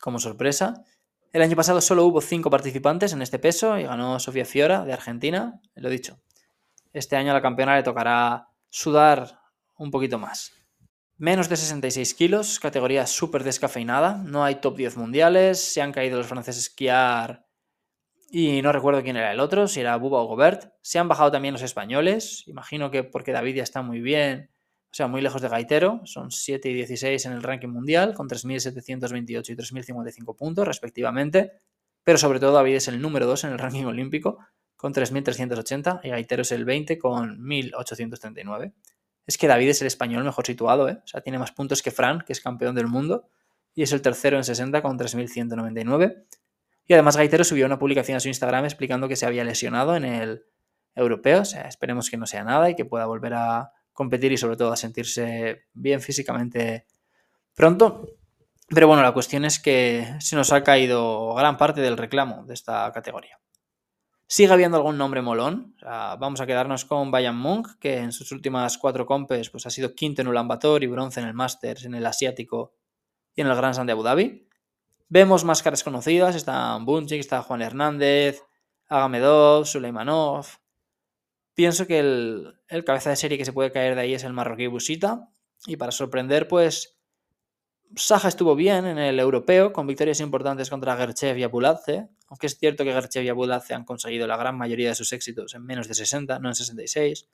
como 0.00 0.20
sorpresa. 0.20 0.84
El 1.32 1.42
año 1.42 1.56
pasado 1.56 1.80
solo 1.80 2.04
hubo 2.04 2.20
cinco 2.20 2.48
participantes 2.48 3.12
en 3.12 3.20
este 3.20 3.40
peso 3.40 3.76
y 3.76 3.82
ganó 3.82 4.20
Sofía 4.20 4.44
Fiora 4.44 4.84
de 4.84 4.92
Argentina. 4.92 5.60
Lo 5.74 5.88
dicho, 5.88 6.20
este 6.92 7.16
año 7.16 7.32
a 7.32 7.34
la 7.34 7.42
campeona 7.42 7.74
le 7.74 7.82
tocará 7.82 8.50
sudar 8.70 9.40
un 9.76 9.90
poquito 9.90 10.20
más. 10.20 10.52
Menos 11.16 11.48
de 11.48 11.56
66 11.56 12.14
kilos, 12.14 12.58
categoría 12.58 13.06
súper 13.06 13.44
descafeinada. 13.44 14.16
No 14.24 14.44
hay 14.44 14.56
top 14.56 14.76
10 14.76 14.96
mundiales. 14.96 15.60
Se 15.60 15.80
han 15.80 15.92
caído 15.92 16.18
los 16.18 16.26
franceses 16.26 16.70
Kiar 16.70 17.46
y 18.30 18.62
no 18.62 18.72
recuerdo 18.72 19.02
quién 19.02 19.16
era 19.16 19.32
el 19.32 19.40
otro, 19.40 19.68
si 19.68 19.80
era 19.80 19.96
Buba 19.96 20.20
o 20.20 20.26
Gobert. 20.26 20.72
Se 20.82 20.98
han 20.98 21.08
bajado 21.08 21.30
también 21.30 21.54
los 21.54 21.62
españoles. 21.62 22.42
Imagino 22.46 22.90
que 22.90 23.04
porque 23.04 23.32
David 23.32 23.56
ya 23.56 23.62
está 23.62 23.82
muy 23.82 24.00
bien 24.00 24.50
o 24.94 24.96
sea, 24.96 25.08
muy 25.08 25.20
lejos 25.20 25.42
de 25.42 25.48
Gaitero, 25.48 26.02
son 26.04 26.30
7 26.30 26.70
y 26.70 26.72
16 26.72 27.26
en 27.26 27.32
el 27.32 27.42
ranking 27.42 27.66
mundial, 27.66 28.14
con 28.14 28.28
3.728 28.28 29.50
y 29.50 29.56
3.055 29.56 30.36
puntos 30.36 30.68
respectivamente, 30.68 31.50
pero 32.04 32.16
sobre 32.16 32.38
todo 32.38 32.52
David 32.52 32.76
es 32.76 32.86
el 32.86 33.02
número 33.02 33.26
2 33.26 33.42
en 33.42 33.50
el 33.50 33.58
ranking 33.58 33.86
olímpico, 33.86 34.38
con 34.76 34.94
3.380, 34.94 35.98
y 36.04 36.10
Gaitero 36.10 36.42
es 36.42 36.52
el 36.52 36.64
20 36.64 36.96
con 36.98 37.40
1.839. 37.44 38.72
Es 39.26 39.38
que 39.38 39.48
David 39.48 39.70
es 39.70 39.80
el 39.80 39.86
español 39.86 40.24
mejor 40.24 40.46
situado, 40.46 40.88
¿eh? 40.88 40.98
o 41.02 41.06
sea, 41.06 41.20
tiene 41.20 41.38
más 41.38 41.52
puntos 41.52 41.82
que 41.82 41.90
Fran, 41.90 42.22
que 42.26 42.32
es 42.32 42.40
campeón 42.40 42.74
del 42.74 42.86
mundo, 42.86 43.28
y 43.74 43.82
es 43.82 43.92
el 43.92 44.02
tercero 44.02 44.36
en 44.36 44.44
60 44.44 44.82
con 44.82 44.98
3.199. 44.98 46.24
Y 46.86 46.92
además 46.92 47.16
Gaitero 47.16 47.44
subió 47.44 47.66
una 47.66 47.78
publicación 47.78 48.16
a 48.16 48.20
su 48.20 48.28
Instagram 48.28 48.64
explicando 48.64 49.08
que 49.08 49.16
se 49.16 49.26
había 49.26 49.44
lesionado 49.44 49.96
en 49.96 50.04
el 50.04 50.44
europeo, 50.94 51.40
o 51.40 51.44
sea, 51.44 51.62
esperemos 51.62 52.10
que 52.10 52.16
no 52.16 52.26
sea 52.26 52.44
nada 52.44 52.70
y 52.70 52.76
que 52.76 52.84
pueda 52.84 53.06
volver 53.06 53.34
a 53.34 53.72
competir 53.92 54.32
y 54.32 54.36
sobre 54.36 54.56
todo 54.56 54.72
a 54.72 54.76
sentirse 54.76 55.64
bien 55.72 56.00
físicamente 56.00 56.86
pronto. 57.54 58.06
Pero 58.68 58.86
bueno, 58.86 59.02
la 59.02 59.12
cuestión 59.12 59.44
es 59.44 59.58
que 59.58 60.16
se 60.20 60.36
nos 60.36 60.52
ha 60.52 60.62
caído 60.62 61.34
gran 61.34 61.56
parte 61.56 61.80
del 61.80 61.96
reclamo 61.96 62.44
de 62.44 62.54
esta 62.54 62.90
categoría. 62.92 63.38
Sigue 64.26 64.52
habiendo 64.52 64.76
algún 64.76 64.98
nombre 64.98 65.22
molón. 65.22 65.76
vamos 65.82 66.40
a 66.40 66.46
quedarnos 66.46 66.84
con 66.84 67.10
Bayern 67.10 67.36
Munk, 67.36 67.78
que 67.78 67.98
en 67.98 68.12
sus 68.12 68.32
últimas 68.32 68.78
cuatro 68.78 69.06
compes 69.06 69.50
pues, 69.50 69.66
ha 69.66 69.70
sido 69.70 69.94
quinto 69.94 70.22
en 70.22 70.28
Ulan 70.28 70.48
Bator 70.48 70.82
y 70.82 70.86
bronce 70.86 71.20
en 71.20 71.26
el 71.26 71.34
Masters, 71.34 71.84
en 71.84 71.94
el 71.94 72.06
Asiático 72.06 72.74
y 73.34 73.42
en 73.42 73.48
el 73.48 73.56
Grand 73.56 73.74
Slam 73.74 73.86
de 73.86 73.92
Abu 73.92 74.02
Dhabi. 74.02 74.48
Vemos 75.08 75.44
máscaras 75.44 75.84
conocidas. 75.84 76.34
Están 76.34 76.84
Bunchik, 76.84 77.20
está 77.20 77.42
Juan 77.42 77.62
Hernández, 77.62 78.42
Agamedov, 78.88 79.66
Suleimanov, 79.66 80.46
Pienso 81.54 81.86
que 81.86 82.00
el, 82.00 82.84
cabeza 82.84 83.10
de 83.10 83.16
serie 83.16 83.38
que 83.38 83.44
se 83.44 83.52
puede 83.52 83.70
caer 83.70 83.94
de 83.94 84.00
ahí 84.02 84.14
es 84.14 84.24
el 84.24 84.32
marroquí 84.32 84.66
Busita. 84.66 85.30
Y 85.66 85.76
para 85.76 85.92
sorprender, 85.92 86.48
pues 86.48 86.93
Saja 87.96 88.28
estuvo 88.28 88.56
bien 88.56 88.86
en 88.86 88.98
el 88.98 89.20
europeo, 89.20 89.72
con 89.72 89.86
victorias 89.86 90.20
importantes 90.20 90.70
contra 90.70 90.96
Gerchev 90.96 91.38
y 91.38 91.42
Abuladze, 91.42 92.08
aunque 92.28 92.46
es 92.46 92.58
cierto 92.58 92.82
que 92.82 92.92
Gerchev 92.92 93.24
y 93.24 93.28
Abuladze 93.28 93.74
han 93.74 93.84
conseguido 93.84 94.26
la 94.26 94.36
gran 94.36 94.56
mayoría 94.56 94.88
de 94.88 94.94
sus 94.94 95.12
éxitos 95.12 95.54
en 95.54 95.64
menos 95.64 95.86
de 95.88 95.94
60, 95.94 96.38
no 96.38 96.48
en 96.48 96.54
66. 96.54 97.28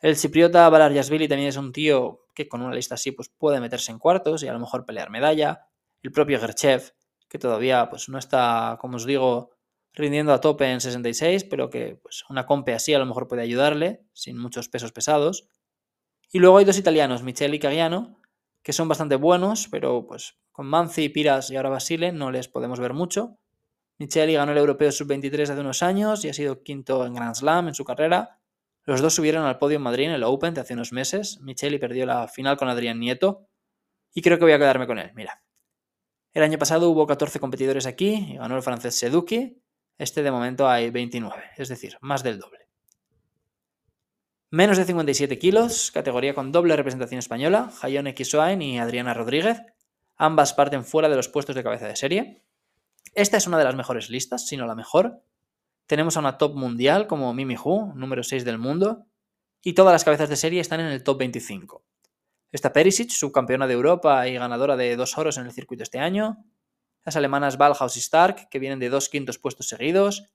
El 0.00 0.16
cipriota 0.16 0.68
Valar 0.68 0.92
también 0.92 1.48
es 1.48 1.56
un 1.56 1.72
tío 1.72 2.26
que 2.34 2.48
con 2.48 2.62
una 2.62 2.74
lista 2.74 2.94
así 2.94 3.12
pues, 3.12 3.28
puede 3.28 3.60
meterse 3.60 3.92
en 3.92 3.98
cuartos 3.98 4.42
y 4.42 4.48
a 4.48 4.52
lo 4.52 4.60
mejor 4.60 4.86
pelear 4.86 5.10
medalla. 5.10 5.66
El 6.02 6.12
propio 6.12 6.40
Gerchev, 6.40 6.94
que 7.28 7.38
todavía 7.38 7.88
pues, 7.90 8.08
no 8.08 8.18
está, 8.18 8.78
como 8.80 8.96
os 8.96 9.04
digo, 9.04 9.50
rindiendo 9.92 10.32
a 10.32 10.40
tope 10.40 10.70
en 10.70 10.80
66, 10.80 11.44
pero 11.44 11.70
que 11.70 11.98
pues, 12.02 12.24
una 12.28 12.46
compe 12.46 12.72
así 12.74 12.94
a 12.94 12.98
lo 12.98 13.06
mejor 13.06 13.28
puede 13.28 13.42
ayudarle, 13.42 14.02
sin 14.12 14.38
muchos 14.38 14.68
pesos 14.68 14.92
pesados. 14.92 15.48
Y 16.32 16.38
luego 16.38 16.58
hay 16.58 16.64
dos 16.64 16.78
italianos, 16.78 17.22
Michele 17.22 17.56
y 17.56 17.58
Cagliano, 17.58 18.19
que 18.62 18.72
son 18.72 18.88
bastante 18.88 19.16
buenos, 19.16 19.68
pero 19.70 20.06
pues 20.06 20.38
con 20.52 20.66
Manzi, 20.66 21.08
Piras 21.08 21.50
y 21.50 21.56
ahora 21.56 21.70
Basile 21.70 22.12
no 22.12 22.30
les 22.30 22.48
podemos 22.48 22.80
ver 22.80 22.92
mucho. 22.94 23.38
Micheli 23.98 24.34
ganó 24.34 24.52
el 24.52 24.58
Europeo 24.58 24.90
Sub-23 24.90 25.50
hace 25.50 25.60
unos 25.60 25.82
años 25.82 26.24
y 26.24 26.28
ha 26.28 26.34
sido 26.34 26.62
quinto 26.62 27.04
en 27.04 27.14
Grand 27.14 27.34
Slam 27.34 27.68
en 27.68 27.74
su 27.74 27.84
carrera. 27.84 28.40
Los 28.84 29.00
dos 29.00 29.14
subieron 29.14 29.44
al 29.44 29.58
podio 29.58 29.76
en 29.76 29.82
Madrid 29.82 30.06
en 30.06 30.12
el 30.12 30.24
Open 30.24 30.54
de 30.54 30.62
hace 30.62 30.74
unos 30.74 30.92
meses. 30.92 31.38
Micheli 31.42 31.78
perdió 31.78 32.06
la 32.06 32.28
final 32.28 32.56
con 32.56 32.68
Adrián 32.68 32.98
Nieto 32.98 33.48
y 34.14 34.22
creo 34.22 34.38
que 34.38 34.44
voy 34.44 34.52
a 34.52 34.58
quedarme 34.58 34.86
con 34.86 34.98
él. 34.98 35.10
Mira, 35.14 35.42
el 36.32 36.42
año 36.42 36.58
pasado 36.58 36.88
hubo 36.88 37.06
14 37.06 37.40
competidores 37.40 37.86
aquí 37.86 38.32
y 38.32 38.36
ganó 38.36 38.56
el 38.56 38.62
francés 38.62 38.94
Seduki 38.98 39.60
este 40.00 40.22
de 40.22 40.30
momento 40.30 40.66
hay 40.66 40.88
29, 40.88 41.50
es 41.58 41.68
decir, 41.68 41.98
más 42.00 42.22
del 42.22 42.38
doble. 42.38 42.59
Menos 44.50 44.76
de 44.78 44.84
57 44.84 45.38
kilos, 45.38 45.90
categoría 45.92 46.34
con 46.34 46.50
doble 46.50 46.76
representación 46.76 47.20
española, 47.20 47.70
Jayone 47.78 48.14
Kisoain 48.14 48.60
y 48.60 48.78
Adriana 48.78 49.14
Rodríguez. 49.14 49.62
Ambas 50.16 50.54
parten 50.54 50.84
fuera 50.84 51.08
de 51.08 51.16
los 51.16 51.28
puestos 51.28 51.54
de 51.54 51.62
cabeza 51.62 51.86
de 51.86 51.96
serie. 51.96 52.42
Esta 53.14 53.36
es 53.36 53.46
una 53.46 53.58
de 53.58 53.64
las 53.64 53.76
mejores 53.76 54.10
listas, 54.10 54.46
si 54.46 54.56
no 54.56 54.66
la 54.66 54.74
mejor. 54.74 55.22
Tenemos 55.86 56.16
a 56.16 56.20
una 56.20 56.36
top 56.36 56.56
mundial 56.56 57.06
como 57.06 57.32
Mimi 57.32 57.56
Hu, 57.56 57.92
número 57.94 58.22
6 58.22 58.44
del 58.44 58.58
mundo, 58.58 59.06
y 59.62 59.74
todas 59.74 59.92
las 59.92 60.04
cabezas 60.04 60.28
de 60.28 60.36
serie 60.36 60.60
están 60.60 60.80
en 60.80 60.86
el 60.86 61.04
top 61.04 61.18
25. 61.18 61.84
Está 62.50 62.72
Perisic, 62.72 63.10
subcampeona 63.10 63.66
de 63.68 63.74
Europa 63.74 64.26
y 64.26 64.34
ganadora 64.34 64.76
de 64.76 64.96
dos 64.96 65.16
oros 65.16 65.38
en 65.38 65.46
el 65.46 65.52
circuito 65.52 65.84
este 65.84 65.98
año 65.98 66.44
las 67.04 67.16
alemanas 67.16 67.56
Ballhaus 67.56 67.96
y 67.96 68.00
Stark, 68.00 68.48
que 68.50 68.58
vienen 68.58 68.78
de 68.78 68.90
dos 68.90 69.08
quintos 69.08 69.38
puestos 69.38 69.68
seguidos, 69.68 70.26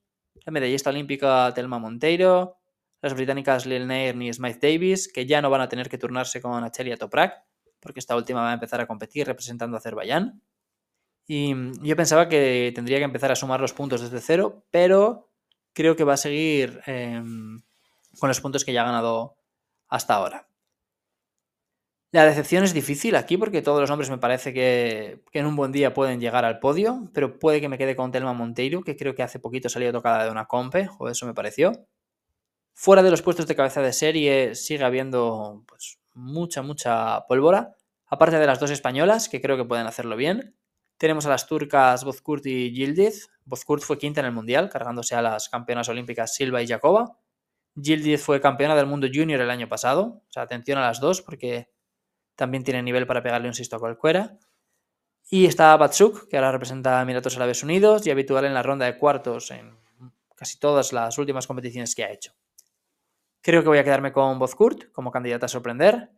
la 0.46 0.52
medallista 0.52 0.90
olímpica 0.90 1.52
Telma 1.54 1.80
Monteiro, 1.80 2.58
las 3.02 3.14
británicas 3.14 3.66
Lil 3.66 3.88
Nairn 3.88 4.22
y 4.22 4.34
Smythe 4.34 4.60
Davis, 4.68 5.12
que 5.12 5.26
ya 5.26 5.42
no 5.42 5.50
van 5.50 5.62
a 5.62 5.70
tener 5.70 5.90
que 5.90 5.98
turnarse 5.98 6.42
con 6.42 6.64
Achelia 6.64 6.98
Toprak, 6.98 7.44
porque 7.80 8.00
esta 8.00 8.16
última 8.16 8.42
va 8.42 8.52
a 8.52 8.54
empezar 8.54 8.82
a 8.82 8.88
competir 8.88 9.28
representando 9.28 9.78
a 9.78 9.80
Azerbaiyán. 9.80 10.42
Y 11.28 11.54
yo 11.82 11.96
pensaba 11.96 12.30
que 12.30 12.72
tendría 12.76 12.98
que 12.98 13.04
empezar 13.04 13.32
a 13.32 13.36
sumar 13.36 13.60
los 13.60 13.74
puntos 13.74 14.02
desde 14.02 14.22
cero, 14.22 14.66
pero 14.72 15.32
creo 15.74 15.96
que 15.96 16.04
va 16.04 16.14
a 16.14 16.18
seguir 16.18 16.82
em, 16.86 17.62
con 18.20 18.30
los 18.30 18.42
puntos 18.42 18.64
que 18.64 18.74
ya 18.74 18.82
ha 18.82 18.86
ganado 18.86 19.38
hasta 19.88 20.16
ahora. 20.16 20.48
La 22.12 22.26
decepción 22.26 22.64
es 22.64 22.74
difícil 22.74 23.16
aquí 23.18 23.36
porque 23.38 23.62
todos 23.62 23.82
los 23.82 23.90
nombres 23.90 24.10
me 24.10 24.18
parece 24.18 24.54
que, 24.54 25.22
en 25.34 25.46
un 25.46 25.58
buen 25.58 25.74
día 25.74 25.94
pueden 25.94 26.22
llegar 26.22 26.46
al 26.46 26.60
podio, 26.60 27.10
pero 27.14 27.40
puede 27.40 27.60
que 27.60 27.68
me 27.68 27.78
quede 27.78 27.96
con 27.96 28.12
Telma 28.14 28.32
Monteiro, 28.32 28.84
que 28.84 28.96
creo 28.96 29.16
que 29.16 29.22
hace 29.22 29.40
poquito 29.40 29.68
salió 29.68 29.92
tocada 29.92 30.24
de 30.24 30.32
una 30.32 30.46
compe, 30.46 30.88
o 30.98 31.10
eso 31.10 31.26
me 31.26 31.34
pareció. 31.34 31.74
Fuera 32.78 33.02
de 33.02 33.10
los 33.10 33.22
puestos 33.22 33.48
de 33.48 33.56
cabeza 33.56 33.82
de 33.82 33.94
serie 33.94 34.54
sigue 34.54 34.84
habiendo 34.84 35.64
pues, 35.66 35.98
mucha, 36.14 36.62
mucha 36.62 37.26
pólvora, 37.26 37.74
aparte 38.06 38.38
de 38.38 38.46
las 38.46 38.60
dos 38.60 38.70
españolas, 38.70 39.30
que 39.30 39.42
creo 39.42 39.56
que 39.56 39.64
pueden 39.64 39.88
hacerlo 39.88 40.18
bien. 40.18 40.58
Tenemos 40.98 41.26
a 41.26 41.30
las 41.30 41.48
turcas 41.48 42.04
Bozkurt 42.04 42.46
y 42.46 42.74
Yildiz. 42.74 43.30
Bozkurt 43.46 43.82
fue 43.82 43.98
quinta 43.98 44.20
en 44.20 44.26
el 44.26 44.34
Mundial, 44.34 44.70
cargándose 44.70 45.16
a 45.16 45.22
las 45.22 45.48
campeonas 45.48 45.88
olímpicas 45.88 46.36
Silva 46.36 46.62
y 46.62 46.68
Jacoba. 46.68 47.18
Yildiz 47.76 48.22
fue 48.22 48.42
campeona 48.42 48.76
del 48.76 48.88
mundo 48.88 49.08
junior 49.12 49.40
el 49.40 49.50
año 49.50 49.70
pasado. 49.70 50.22
O 50.28 50.32
sea, 50.32 50.44
atención 50.44 50.78
a 50.78 50.82
las 50.82 51.00
dos 51.00 51.22
porque 51.22 51.70
también 52.36 52.66
tiene 52.66 52.84
nivel 52.84 53.08
para 53.08 53.24
pegarle 53.24 53.48
un 53.48 53.54
sisto 53.54 53.78
a 53.78 53.80
cualquiera. 53.80 54.38
Y 55.30 55.46
está 55.46 55.76
Batsuk, 55.78 56.28
que 56.28 56.36
ahora 56.36 56.52
representa 56.52 57.00
a 57.00 57.04
Emiratos 57.04 57.38
Árabes 57.38 57.64
Unidos 57.64 58.06
y 58.06 58.12
habitual 58.12 58.44
en 58.44 58.54
la 58.54 58.64
ronda 58.64 58.86
de 58.86 58.98
cuartos 58.98 59.52
en 59.52 59.78
casi 60.36 60.60
todas 60.60 60.92
las 60.92 61.18
últimas 61.18 61.48
competiciones 61.48 61.96
que 61.96 62.04
ha 62.04 62.12
hecho. 62.12 62.34
Creo 63.46 63.62
que 63.62 63.70
voy 63.70 63.78
a 63.78 63.84
quedarme 63.84 64.12
con 64.12 64.40
Bozkurt 64.40 64.92
como 64.92 65.12
candidata 65.12 65.46
a 65.46 65.50
sorprender. 65.50 66.10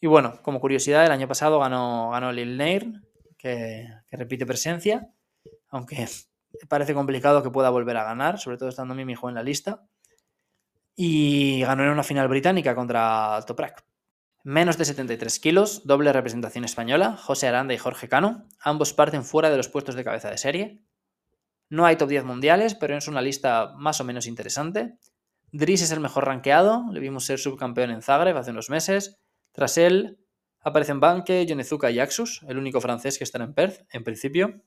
Y 0.00 0.06
bueno, 0.06 0.40
como 0.40 0.60
curiosidad, 0.60 1.04
el 1.04 1.10
año 1.10 1.26
pasado 1.26 1.58
ganó, 1.58 2.10
ganó 2.10 2.30
Lil 2.30 2.56
Nair, 2.56 2.92
que, 3.36 3.88
repite 4.12 4.46
presencia. 4.46 5.10
aunque 5.70 6.06
parece 6.68 6.94
complicado 6.94 7.42
que 7.42 7.50
pueda 7.50 7.70
volver 7.70 7.96
a 7.96 8.04
ganar, 8.04 8.38
sobre 8.38 8.56
todo 8.56 8.68
estando 8.68 8.94
Mimi 8.94 9.14
en 9.20 9.34
la 9.34 9.42
lista. 9.42 9.82
Y 10.94 11.62
ganó 11.62 11.82
en 11.82 11.90
una 11.90 12.04
final 12.04 12.28
británica 12.28 12.76
contra 12.76 13.40
Toprak. 13.48 13.84
Menos 14.44 14.78
de 14.78 14.84
73 14.84 15.40
kilos, 15.40 15.84
doble 15.88 16.12
representación 16.12 16.64
española, 16.64 17.16
José 17.16 17.48
Aranda 17.48 17.74
y 17.74 17.78
Jorge 17.78 18.08
Cano. 18.08 18.46
Ambos 18.60 18.92
parten 18.92 19.24
fuera 19.24 19.50
de 19.50 19.56
los 19.56 19.68
puestos 19.68 19.96
de 19.96 20.04
cabeza 20.04 20.30
de 20.30 20.38
serie. 20.38 20.84
No 21.68 21.84
hay 21.84 21.96
top 21.96 22.10
10 22.10 22.22
mundiales, 22.22 22.76
pero 22.76 22.96
es 22.96 23.08
una 23.08 23.22
lista 23.22 23.74
más 23.76 24.00
o 24.00 24.04
menos 24.04 24.28
interesante. 24.28 24.98
Dries 25.52 25.82
es 25.82 25.90
el 25.90 26.00
mejor 26.00 26.26
rankeado, 26.26 26.84
le 26.92 27.00
vimos 27.00 27.24
ser 27.24 27.38
subcampeón 27.38 27.90
en 27.90 28.02
Zagreb 28.02 28.36
hace 28.36 28.52
unos 28.52 28.70
meses. 28.70 29.20
Tras 29.52 29.78
él 29.78 30.18
aparecen 30.60 31.00
Banke, 31.00 31.44
Yonezuka 31.44 31.90
y 31.90 31.98
Axus, 31.98 32.42
el 32.46 32.58
único 32.58 32.80
francés 32.80 33.18
que 33.18 33.24
estará 33.24 33.44
en 33.44 33.54
Perth, 33.54 33.82
en 33.92 34.04
principio. 34.04 34.62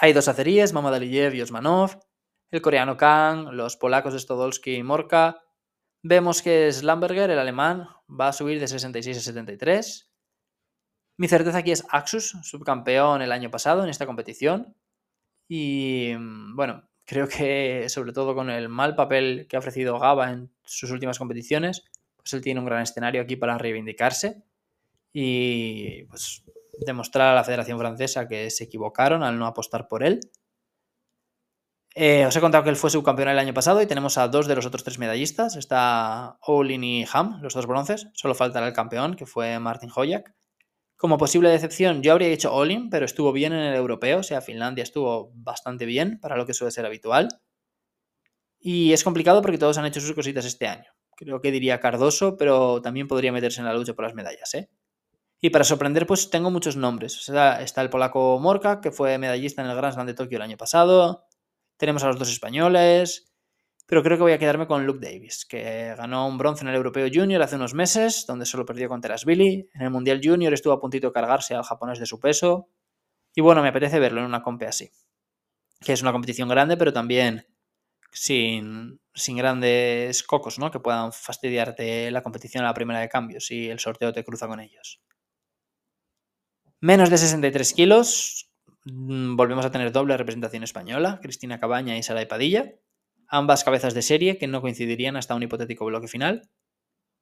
Hay 0.00 0.12
dos 0.12 0.28
aceríes, 0.28 0.72
Mamadaliyev 0.72 1.34
y 1.34 1.42
Osmanov, 1.42 2.00
el 2.50 2.62
coreano 2.62 2.96
Kang, 2.96 3.50
los 3.52 3.76
polacos 3.76 4.20
Stodolski 4.20 4.76
y 4.76 4.82
Morka. 4.82 5.42
Vemos 6.02 6.42
que 6.42 6.72
Slamberger, 6.72 7.30
el 7.30 7.38
alemán, 7.38 7.88
va 8.08 8.28
a 8.28 8.32
subir 8.32 8.60
de 8.60 8.68
66 8.68 9.18
a 9.18 9.20
73. 9.20 10.10
Mi 11.18 11.28
certeza 11.28 11.58
aquí 11.58 11.72
es 11.72 11.84
Axus, 11.90 12.36
subcampeón 12.42 13.22
el 13.22 13.32
año 13.32 13.50
pasado 13.50 13.82
en 13.82 13.90
esta 13.90 14.06
competición. 14.06 14.76
Y 15.48 16.14
bueno, 16.54 16.88
creo 17.06 17.28
que 17.28 17.88
sobre 17.88 18.12
todo 18.12 18.34
con 18.34 18.50
el 18.50 18.68
mal 18.68 18.94
papel 18.94 19.46
que 19.48 19.56
ha 19.56 19.60
ofrecido 19.60 19.98
Gaba 19.98 20.30
en 20.30 20.50
sus 20.64 20.90
últimas 20.90 21.18
competiciones, 21.18 21.84
pues 22.16 22.34
él 22.34 22.42
tiene 22.42 22.60
un 22.60 22.66
gran 22.66 22.82
escenario 22.82 23.22
aquí 23.22 23.36
para 23.36 23.56
reivindicarse 23.56 24.42
y 25.12 26.02
pues 26.04 26.44
demostrar 26.84 27.28
a 27.28 27.34
la 27.34 27.44
Federación 27.44 27.78
Francesa 27.78 28.28
que 28.28 28.50
se 28.50 28.64
equivocaron 28.64 29.22
al 29.22 29.38
no 29.38 29.46
apostar 29.46 29.88
por 29.88 30.02
él. 30.02 30.20
Eh, 31.94 32.26
os 32.26 32.36
he 32.36 32.42
contado 32.42 32.62
que 32.62 32.68
él 32.68 32.76
fue 32.76 32.90
subcampeón 32.90 33.30
el 33.30 33.38
año 33.38 33.54
pasado 33.54 33.80
y 33.80 33.86
tenemos 33.86 34.18
a 34.18 34.28
dos 34.28 34.46
de 34.46 34.54
los 34.54 34.66
otros 34.66 34.84
tres 34.84 34.98
medallistas. 34.98 35.56
Está 35.56 36.36
Olin 36.42 36.84
y 36.84 37.06
Ham, 37.10 37.40
los 37.40 37.54
dos 37.54 37.66
bronces. 37.66 38.08
Solo 38.12 38.34
faltará 38.34 38.66
el 38.66 38.74
campeón, 38.74 39.14
que 39.14 39.24
fue 39.24 39.58
Martin 39.58 39.90
Hoyak. 39.94 40.34
Como 40.96 41.18
posible 41.18 41.50
decepción, 41.50 42.02
yo 42.02 42.12
habría 42.12 42.28
dicho 42.28 42.54
Olin, 42.54 42.88
pero 42.88 43.04
estuvo 43.04 43.32
bien 43.32 43.52
en 43.52 43.60
el 43.60 43.74
europeo. 43.74 44.20
O 44.20 44.22
sea, 44.22 44.40
Finlandia 44.40 44.82
estuvo 44.82 45.30
bastante 45.34 45.84
bien 45.84 46.18
para 46.20 46.36
lo 46.36 46.46
que 46.46 46.54
suele 46.54 46.70
ser 46.70 46.86
habitual. 46.86 47.28
Y 48.58 48.92
es 48.92 49.04
complicado 49.04 49.42
porque 49.42 49.58
todos 49.58 49.76
han 49.78 49.86
hecho 49.86 50.00
sus 50.00 50.14
cositas 50.14 50.44
este 50.46 50.66
año. 50.66 50.90
Creo 51.16 51.40
que 51.40 51.50
diría 51.50 51.80
Cardoso, 51.80 52.36
pero 52.36 52.80
también 52.80 53.08
podría 53.08 53.32
meterse 53.32 53.60
en 53.60 53.66
la 53.66 53.74
lucha 53.74 53.94
por 53.94 54.04
las 54.04 54.14
medallas, 54.14 54.54
¿eh? 54.54 54.70
Y 55.40 55.50
para 55.50 55.64
sorprender, 55.64 56.06
pues 56.06 56.30
tengo 56.30 56.50
muchos 56.50 56.76
nombres. 56.76 57.16
O 57.18 57.20
sea, 57.20 57.60
está 57.60 57.82
el 57.82 57.90
polaco 57.90 58.38
Morka, 58.40 58.80
que 58.80 58.90
fue 58.90 59.18
medallista 59.18 59.62
en 59.62 59.68
el 59.68 59.76
Grand 59.76 59.94
Slam 59.94 60.06
de 60.06 60.14
Tokio 60.14 60.36
el 60.36 60.42
año 60.42 60.56
pasado. 60.56 61.26
Tenemos 61.76 62.02
a 62.04 62.08
los 62.08 62.18
dos 62.18 62.30
españoles. 62.30 63.25
Pero 63.86 64.02
creo 64.02 64.16
que 64.16 64.22
voy 64.24 64.32
a 64.32 64.38
quedarme 64.38 64.66
con 64.66 64.84
Luke 64.84 64.98
Davis, 65.00 65.46
que 65.46 65.94
ganó 65.96 66.26
un 66.26 66.38
bronce 66.38 66.64
en 66.64 66.68
el 66.68 66.74
Europeo 66.74 67.08
Junior 67.12 67.40
hace 67.40 67.54
unos 67.54 67.72
meses, 67.72 68.26
donde 68.26 68.44
solo 68.44 68.66
perdió 68.66 68.88
con 68.88 69.00
Terasvili. 69.00 69.68
En 69.74 69.82
el 69.82 69.90
Mundial 69.90 70.20
Junior 70.22 70.52
estuvo 70.52 70.72
a 70.72 70.80
puntito 70.80 71.06
de 71.06 71.12
cargarse 71.12 71.54
al 71.54 71.62
japonés 71.62 72.00
de 72.00 72.06
su 72.06 72.18
peso. 72.18 72.68
Y 73.34 73.42
bueno, 73.42 73.62
me 73.62 73.68
apetece 73.68 74.00
verlo 74.00 74.20
en 74.20 74.26
una 74.26 74.42
compe 74.42 74.66
así. 74.66 74.90
Que 75.80 75.92
es 75.92 76.02
una 76.02 76.10
competición 76.10 76.48
grande, 76.48 76.76
pero 76.76 76.92
también 76.92 77.46
sin, 78.10 79.00
sin 79.14 79.36
grandes 79.36 80.24
cocos, 80.24 80.58
¿no? 80.58 80.70
Que 80.72 80.80
puedan 80.80 81.12
fastidiarte 81.12 82.10
la 82.10 82.22
competición 82.22 82.64
a 82.64 82.68
la 82.68 82.74
primera 82.74 82.98
de 82.98 83.08
cambio 83.08 83.40
si 83.40 83.68
el 83.68 83.78
sorteo 83.78 84.12
te 84.12 84.24
cruza 84.24 84.48
con 84.48 84.58
ellos. 84.58 85.00
Menos 86.80 87.08
de 87.08 87.18
63 87.18 87.72
kilos, 87.72 88.50
mm, 88.84 89.36
volvemos 89.36 89.64
a 89.64 89.70
tener 89.70 89.92
doble 89.92 90.16
representación 90.16 90.62
española, 90.62 91.20
Cristina 91.22 91.60
Cabaña 91.60 91.96
y 91.96 92.02
Saray 92.02 92.26
Padilla, 92.26 92.74
ambas 93.28 93.64
cabezas 93.64 93.94
de 93.94 94.02
serie 94.02 94.38
que 94.38 94.46
no 94.46 94.60
coincidirían 94.60 95.16
hasta 95.16 95.34
un 95.34 95.42
hipotético 95.42 95.84
bloque 95.84 96.08
final. 96.08 96.48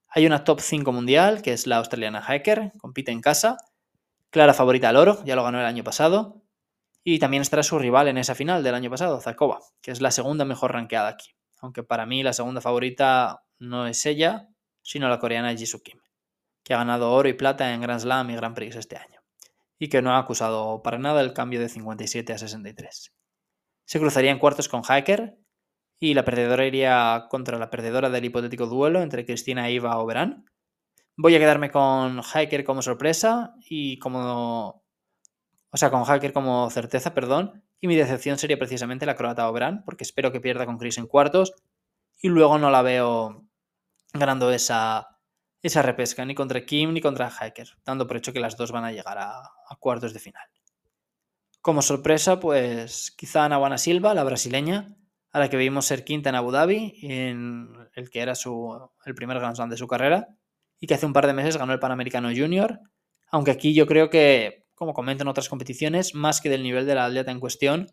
Hay 0.09 0.27
una 0.27 0.45
top 0.45 0.61
5 0.61 0.93
mundial, 0.93 1.43
que 1.43 1.53
es 1.53 1.67
la 1.67 1.79
australiana 1.79 2.23
Hacker, 2.23 2.73
compite 2.79 3.13
en 3.13 3.21
casa, 3.21 3.57
clara 4.31 4.55
favorita 4.55 4.89
al 4.89 4.97
oro, 4.97 5.23
ya 5.25 5.37
lo 5.37 5.45
ganó 5.45 5.61
el 5.61 5.67
año 5.67 5.85
pasado, 5.85 6.43
y 7.03 7.19
también 7.19 7.43
estará 7.43 7.63
su 7.63 7.79
rival 7.79 8.09
en 8.09 8.19
esa 8.19 8.35
final 8.35 8.63
del 8.63 8.75
año 8.75 8.91
pasado, 8.91 9.21
Zakova, 9.21 9.61
que 9.83 9.91
es 9.91 10.01
la 10.01 10.11
segunda 10.11 10.45
mejor 10.45 10.73
rankeada 10.73 11.09
aquí, 11.09 11.31
aunque 11.61 11.83
para 11.83 12.07
mí 12.07 12.23
la 12.23 12.33
segunda 12.33 12.61
favorita 12.61 13.45
no 13.59 13.87
es 13.87 14.07
ella, 14.07 14.49
sino 14.83 15.09
la 15.09 15.19
coreana 15.19 15.57
Jisoo 15.57 15.83
Kim, 15.83 15.99
que 16.63 16.75
ha 16.75 16.79
ganado 16.79 17.13
oro 17.13 17.29
y 17.29 17.35
plata 17.35 17.73
en 17.73 17.81
Grand 17.81 18.01
Slam 18.01 18.31
y 18.31 18.37
Grand 18.37 18.55
Prix 18.55 18.77
este 18.77 18.97
año 18.97 19.25
y 19.79 19.89
que 19.89 20.03
no 20.03 20.13
ha 20.13 20.19
acusado 20.19 20.83
para 20.83 20.99
nada 20.99 21.21
el 21.21 21.33
cambio 21.33 21.61
de 21.61 21.69
57 21.69 22.33
a 22.33 22.39
63. 22.39 23.13
Se 23.85 23.99
cruzaría 23.99 24.31
en 24.31 24.39
cuartos 24.39 24.69
con 24.69 24.83
Hacker 24.83 25.37
y 25.99 26.15
la 26.15 26.25
perdedora 26.25 26.67
iría 26.67 27.27
contra 27.31 27.59
la 27.59 27.71
perdedora 27.71 28.11
del 28.11 28.25
hipotético 28.25 28.67
duelo 28.67 29.03
entre 29.03 29.25
Cristina 29.25 29.69
e 29.69 29.73
Iva 29.73 29.99
o 29.99 30.07
Verán. 30.07 30.45
Voy 31.17 31.35
a 31.35 31.39
quedarme 31.39 31.71
con 31.71 32.21
Hacker 32.23 32.65
como 32.65 32.83
sorpresa 32.83 33.55
y 33.69 33.99
como... 33.99 34.85
O 35.71 35.77
sea, 35.77 35.91
con 35.91 36.05
Hacker 36.05 36.33
como 36.33 36.71
certeza, 36.71 37.15
perdón. 37.15 37.65
Y 37.81 37.89
mi 37.89 37.97
decepción 37.97 38.39
sería 38.39 38.59
precisamente 38.59 39.07
la 39.07 39.17
croata 39.17 39.49
Oberán, 39.49 39.83
porque 39.85 40.05
espero 40.05 40.33
que 40.33 40.41
pierda 40.41 40.67
con 40.67 40.79
Chris 40.79 40.99
en 40.99 41.07
cuartos 41.07 41.55
y 42.21 42.29
luego 42.29 42.59
no 42.59 42.71
la 42.71 42.83
veo 42.83 43.45
ganando 44.13 44.51
esa, 44.51 45.19
esa 45.63 45.83
repesca, 45.83 46.25
ni 46.25 46.35
contra 46.35 46.65
Kim 46.65 46.93
ni 46.93 47.01
contra 47.01 47.31
Hacker, 47.31 47.69
dando 47.85 48.07
por 48.07 48.17
hecho 48.17 48.33
que 48.33 48.41
las 48.41 48.57
dos 48.57 48.71
van 48.71 48.85
a 48.85 48.93
llegar 48.93 49.19
a, 49.19 49.51
cuartos 49.81 50.13
de 50.13 50.21
final. 50.21 50.49
Como 51.61 51.83
sorpresa, 51.83 52.39
pues 52.39 53.11
quizá 53.17 53.45
Ana 53.45 53.79
Silva, 53.79 54.15
la 54.15 54.25
brasileña, 54.25 54.97
a 55.35 55.41
la 55.41 55.51
que 55.51 55.57
vimos 55.57 55.85
ser 55.85 56.05
quinta 56.05 56.29
en 56.29 56.37
Abu 56.37 56.53
Dhabi, 56.53 56.95
en 57.03 57.69
el 57.97 58.09
que 58.09 58.21
era 58.21 58.37
su, 58.37 58.89
el 59.05 59.17
primer 59.17 59.41
Grand 59.41 59.57
Slam 59.57 59.69
de 59.69 59.77
su 59.77 59.89
carrera, 59.89 60.29
y 60.79 60.87
que 60.87 60.95
hace 60.95 61.07
un 61.07 61.13
par 61.13 61.27
de 61.27 61.33
meses 61.33 61.57
ganó 61.57 61.73
el 61.73 61.81
Panamericano 61.81 62.29
Junior, 62.29 62.79
aunque 63.33 63.51
aquí 63.51 63.75
yo 63.75 63.89
creo 63.89 64.11
que, 64.11 64.65
como 64.77 64.95
comento 64.95 65.25
en 65.25 65.29
otras 65.29 65.49
competiciones, 65.49 66.15
más 66.15 66.41
que 66.41 66.51
del 66.51 66.63
nivel 66.63 66.87
de 66.87 66.95
la 66.95 67.07
atleta 67.07 67.33
en 67.33 67.41
cuestión, 67.41 67.89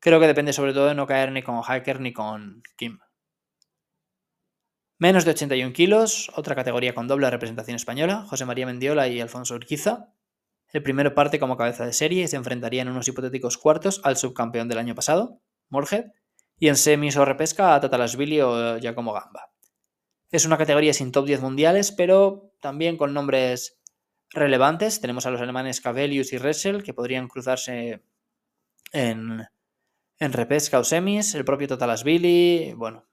creo 0.00 0.20
que 0.20 0.28
depende 0.28 0.52
sobre 0.52 0.74
todo 0.74 0.86
de 0.86 0.94
no 0.94 1.08
caer 1.08 1.32
ni 1.32 1.42
con 1.42 1.60
Hacker 1.60 1.98
ni 1.98 2.12
con 2.12 2.62
Kim. 2.76 3.00
Menos 5.00 5.24
de 5.24 5.32
81 5.32 5.72
kilos, 5.72 6.30
otra 6.36 6.54
categoría 6.54 6.94
con 6.94 7.08
doble 7.08 7.28
representación 7.28 7.74
española, 7.74 8.24
José 8.28 8.44
María 8.44 8.64
Mendiola 8.64 9.08
y 9.08 9.20
Alfonso 9.20 9.56
Urquiza. 9.56 10.12
El 10.72 10.84
primero 10.84 11.16
parte 11.16 11.40
como 11.40 11.56
cabeza 11.56 11.84
de 11.84 11.92
serie 11.92 12.22
y 12.22 12.28
se 12.28 12.36
enfrentaría 12.36 12.82
en 12.82 12.90
unos 12.90 13.08
hipotéticos 13.08 13.58
cuartos 13.58 14.00
al 14.04 14.16
subcampeón 14.16 14.68
del 14.68 14.78
año 14.78 14.94
pasado, 14.94 15.40
Morhead, 15.68 16.12
y 16.58 16.68
en 16.68 16.76
semis 16.76 17.16
o 17.16 17.24
repesca 17.24 17.74
a 17.74 17.80
Tatalasvili 17.80 18.40
o 18.40 18.78
Giacomo 18.78 19.12
Gamba. 19.12 19.50
Es 20.30 20.44
una 20.44 20.58
categoría 20.58 20.92
sin 20.92 21.12
top 21.12 21.26
10 21.26 21.40
mundiales, 21.40 21.92
pero 21.92 22.52
también 22.60 22.96
con 22.96 23.14
nombres 23.14 23.78
relevantes. 24.30 25.00
Tenemos 25.00 25.26
a 25.26 25.30
los 25.30 25.40
alemanes 25.40 25.80
Cavelius 25.80 26.32
y 26.32 26.38
Ressel, 26.38 26.82
que 26.82 26.94
podrían 26.94 27.28
cruzarse 27.28 28.02
en, 28.92 29.46
en 30.18 30.32
repesca 30.32 30.78
o 30.78 30.84
semis, 30.84 31.34
el 31.34 31.44
propio 31.44 31.68
Tatalasvili, 31.68 32.74
bueno, 32.76 33.06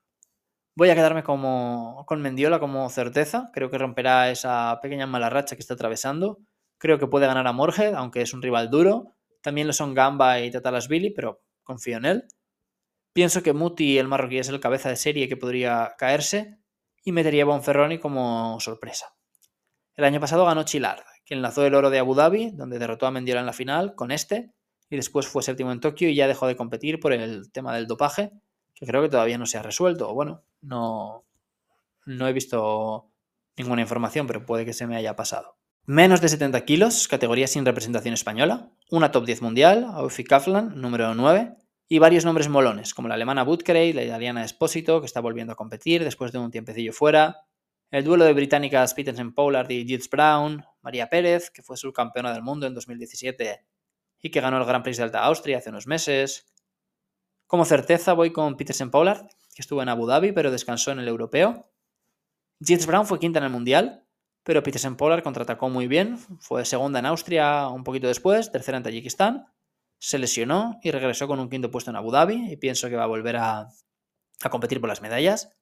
Voy 0.76 0.90
a 0.90 0.96
quedarme 0.96 1.22
como, 1.22 2.04
con 2.08 2.22
Mendiola 2.22 2.60
como 2.60 2.90
certeza. 2.90 3.52
Creo 3.54 3.70
que 3.70 3.78
romperá 3.78 4.32
esa 4.32 4.80
pequeña 4.82 5.06
mala 5.06 5.30
racha 5.30 5.56
que 5.56 5.62
está 5.62 5.76
atravesando. 5.76 6.40
Creo 6.80 6.98
que 6.98 7.06
puede 7.06 7.28
ganar 7.28 7.46
a 7.46 7.54
Morhead, 7.54 7.94
aunque 7.94 8.22
es 8.22 8.34
un 8.34 8.42
rival 8.42 8.72
duro. 8.72 9.14
También 9.42 9.68
lo 9.68 9.74
son 9.74 9.94
Gamba 9.94 10.40
y 10.40 10.52
Billy, 10.90 11.12
pero 11.12 11.44
confío 11.64 11.98
en 11.98 12.06
él. 12.06 12.24
Pienso 13.14 13.44
que 13.44 13.54
Muti, 13.54 14.00
el 14.00 14.08
marroquí, 14.08 14.40
es 14.40 14.50
el 14.50 14.60
cabeza 14.60 14.90
de 14.90 14.96
serie 14.96 15.30
que 15.30 15.38
podría 15.38 15.94
caerse 15.98 16.58
y 17.06 17.12
metería 17.12 17.44
a 17.44 17.46
Bonferroni 17.46 18.00
como 18.00 18.60
sorpresa. 18.60 19.16
El 19.96 20.06
año 20.06 20.20
pasado 20.20 20.46
ganó 20.46 20.64
Chilard, 20.64 21.04
que 21.24 21.36
enlazó 21.36 21.66
el 21.66 21.76
oro 21.76 21.92
de 21.92 22.00
Abu 22.00 22.16
Dhabi, 22.16 22.52
donde 22.52 22.80
derrotó 22.80 23.06
a 23.06 23.12
Mendiola 23.12 23.42
en 23.42 23.46
la 23.46 23.54
final 23.54 23.94
con 23.94 24.12
este, 24.12 24.52
y 24.90 24.96
después 24.96 25.28
fue 25.28 25.44
séptimo 25.44 25.72
en 25.72 25.80
Tokio 25.80 26.10
y 26.10 26.16
ya 26.16 26.28
dejó 26.28 26.48
de 26.48 26.56
competir 26.56 27.00
por 27.00 27.14
el 27.14 27.52
tema 27.52 27.76
del 27.76 27.86
dopaje, 27.86 28.32
que 28.74 28.88
creo 28.88 29.04
que 29.04 29.10
todavía 29.10 29.38
no 29.38 29.46
se 29.46 29.60
ha 29.60 29.64
resuelto. 29.64 30.12
Bueno, 30.14 30.44
no, 30.62 31.24
no 32.06 32.28
he 32.28 32.34
visto 32.34 33.12
ninguna 33.56 33.82
información, 33.82 34.26
pero 34.26 34.46
puede 34.46 34.66
que 34.66 34.74
se 34.74 34.88
me 34.88 34.96
haya 34.96 35.16
pasado. 35.16 35.58
Menos 35.86 36.22
de 36.22 36.30
70 36.30 36.64
kilos, 36.66 37.08
categoría 37.08 37.46
sin 37.46 37.66
representación 37.66 38.14
española, 38.14 38.72
una 38.90 39.12
top 39.12 39.26
10 39.26 39.42
mundial, 39.42 39.84
Aufi 39.84 40.24
Kaflan, 40.24 40.80
número 40.80 41.14
9, 41.14 41.58
y 41.94 42.00
varios 42.00 42.26
nombres 42.26 42.50
molones, 42.50 42.96
como 42.96 43.08
la 43.08 43.14
alemana 43.14 43.44
Butkerey, 43.44 43.94
la 43.94 44.04
italiana 44.04 44.44
Esposito, 44.44 45.00
que 45.00 45.06
está 45.06 45.22
volviendo 45.22 45.54
a 45.54 45.56
competir 45.56 46.04
después 46.04 46.32
de 46.32 46.40
un 46.40 46.50
tiempecillo 46.50 46.92
fuera, 46.92 47.46
el 47.92 48.04
duelo 48.04 48.26
de 48.26 48.34
británicas 48.34 48.96
Peterson 48.96 49.32
Pollard 49.32 49.70
y 49.70 49.86
Jits 49.86 50.10
Brown, 50.10 50.66
María 50.82 51.08
Pérez, 51.08 51.52
que 51.52 51.62
fue 51.62 51.78
subcampeona 51.78 52.34
del 52.34 52.42
mundo 52.42 52.66
en 52.66 52.74
2017 52.74 53.64
y 54.24 54.32
que 54.32 54.42
ganó 54.42 54.58
el 54.58 54.66
Gran 54.66 54.82
Prix 54.82 54.98
de 54.98 55.04
Alta 55.04 55.24
Austria 55.24 55.60
hace 55.60 55.70
unos 55.70 55.86
meses. 55.86 56.52
Como 57.46 57.64
certeza 57.64 58.14
voy 58.14 58.34
con 58.34 58.58
Peterson 58.58 58.90
Pollard, 58.90 59.28
que 59.54 59.62
estuvo 59.62 59.84
en 59.84 59.90
Abu 59.90 60.08
Dhabi, 60.08 60.32
pero 60.32 60.50
descansó 60.50 60.90
en 60.90 60.98
el 60.98 61.08
europeo. 61.08 61.70
Jens 62.60 62.88
Brown 62.88 63.06
fue 63.06 63.20
quinta 63.20 63.38
en 63.38 63.46
el 63.46 63.52
mundial, 63.52 64.04
pero 64.42 64.64
Petersen 64.64 64.96
Polar 64.96 65.22
contraatacó 65.22 65.70
muy 65.70 65.86
bien. 65.86 66.18
Fue 66.40 66.66
segunda 66.66 66.98
en 66.98 67.06
Austria 67.06 67.68
un 67.68 67.84
poquito 67.84 68.08
después, 68.08 68.52
tercera 68.52 68.78
en 68.80 68.84
Tayikistán. 68.84 69.46
Se 70.04 70.20
lesionó 70.20 70.82
y 70.84 70.92
regresó 70.92 71.30
con 71.30 71.40
un 71.40 71.50
quinto 71.50 71.72
puesto 71.72 71.90
en 71.90 71.96
Abu 71.96 72.12
Dhabi 72.12 72.52
y 72.52 72.58
pienso 72.58 72.90
que 72.90 72.98
va 72.98 73.06
a 73.06 73.08
volver 73.08 73.38
a, 73.38 73.70
a 74.42 74.50
competir 74.50 74.82
por 74.82 74.90
las 74.90 75.02
medallas. 75.02 75.54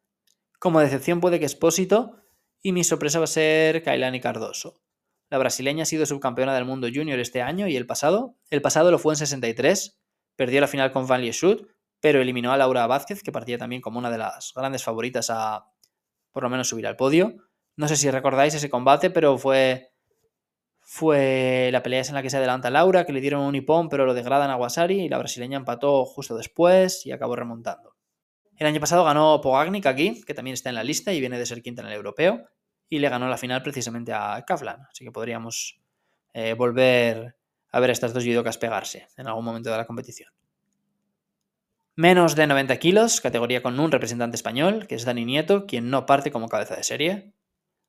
Como 0.58 0.80
decepción 0.80 1.22
puede 1.22 1.40
que 1.40 1.46
Espósito 1.46 2.16
y 2.60 2.72
mi 2.72 2.84
sorpresa 2.84 3.20
va 3.20 3.26
a 3.26 3.28
ser 3.28 3.84
Kailani 3.84 4.20
Cardoso. 4.20 4.82
La 5.30 5.38
brasileña 5.38 5.84
ha 5.84 5.86
sido 5.86 6.08
subcampeona 6.08 6.56
del 6.56 6.66
mundo 6.66 6.88
junior 6.92 7.20
este 7.20 7.44
año 7.44 7.68
y 7.68 7.76
el 7.76 7.86
pasado. 7.86 8.36
El 8.50 8.64
pasado 8.64 8.90
lo 8.90 8.98
fue 8.98 9.14
en 9.14 9.18
63, 9.18 10.02
perdió 10.36 10.60
la 10.60 10.68
final 10.68 10.92
con 10.92 11.06
Van 11.06 11.22
Lieshout, 11.22 11.68
pero 12.00 12.20
eliminó 12.20 12.52
a 12.52 12.58
Laura 12.58 12.88
Vázquez, 12.88 13.22
que 13.22 13.32
partía 13.32 13.60
también 13.60 13.84
como 13.84 14.00
una 14.00 14.10
de 14.10 14.18
las 14.18 14.54
grandes 14.56 14.84
favoritas 14.84 15.30
a 15.30 15.68
por 16.32 16.42
lo 16.42 16.50
menos 16.50 16.68
subir 16.68 16.88
al 16.88 16.96
podio. 16.96 17.36
No 17.78 17.88
sé 17.88 17.96
si 17.96 18.10
recordáis 18.10 18.56
ese 18.56 18.72
combate, 18.72 19.12
pero 19.12 19.38
fue 19.38 19.91
fue 20.94 21.70
la 21.72 21.84
pelea 21.84 22.02
en 22.06 22.16
la 22.16 22.22
que 22.22 22.30
se 22.30 22.36
adelanta 22.36 22.70
Laura, 22.70 23.06
que 23.06 23.14
le 23.14 23.22
dieron 23.22 23.44
un 23.44 23.56
hipón, 23.56 23.88
pero 23.88 24.06
lo 24.06 24.14
degradan 24.14 24.50
a 24.50 24.58
Wasari 24.58 25.00
y 25.00 25.08
la 25.08 25.20
brasileña 25.20 25.56
empató 25.56 26.04
justo 26.04 26.36
después 26.36 27.06
y 27.06 27.14
acabó 27.14 27.38
remontando. 27.38 27.96
El 28.58 28.68
año 28.68 28.82
pasado 28.82 29.06
ganó 29.06 29.40
Pogagnik 29.40 29.86
aquí, 29.86 30.22
que 30.28 30.34
también 30.34 30.54
está 30.54 30.68
en 30.68 30.76
la 30.76 30.84
lista 30.84 31.14
y 31.14 31.22
viene 31.22 31.40
de 31.40 31.46
ser 31.46 31.62
quinta 31.62 31.82
en 31.82 31.88
el 31.88 31.94
europeo 31.94 32.44
y 32.90 33.00
le 33.00 33.08
ganó 33.08 33.30
la 33.30 33.38
final 33.38 33.64
precisamente 33.64 34.12
a 34.12 34.44
Kavlan. 34.46 34.82
Así 34.92 35.06
que 35.06 35.14
podríamos 35.14 35.80
eh, 36.34 36.56
volver 36.56 37.38
a 37.72 37.80
ver 37.80 37.90
a 37.90 37.94
estas 37.94 38.14
dos 38.14 38.26
judocas 38.26 38.58
pegarse 38.58 39.08
en 39.16 39.28
algún 39.28 39.46
momento 39.46 39.72
de 39.72 39.78
la 39.78 39.88
competición. 39.88 40.34
Menos 41.96 42.36
de 42.36 42.48
90 42.48 42.78
kilos, 42.80 43.22
categoría 43.22 43.64
con 43.64 43.80
un 43.80 43.94
representante 43.94 44.36
español, 44.36 44.88
que 44.88 44.96
es 44.96 45.06
Dani 45.06 45.24
Nieto, 45.24 45.68
quien 45.68 45.90
no 45.90 46.06
parte 46.06 46.32
como 46.32 46.50
cabeza 46.50 46.76
de 46.76 46.84
serie. 46.84 47.34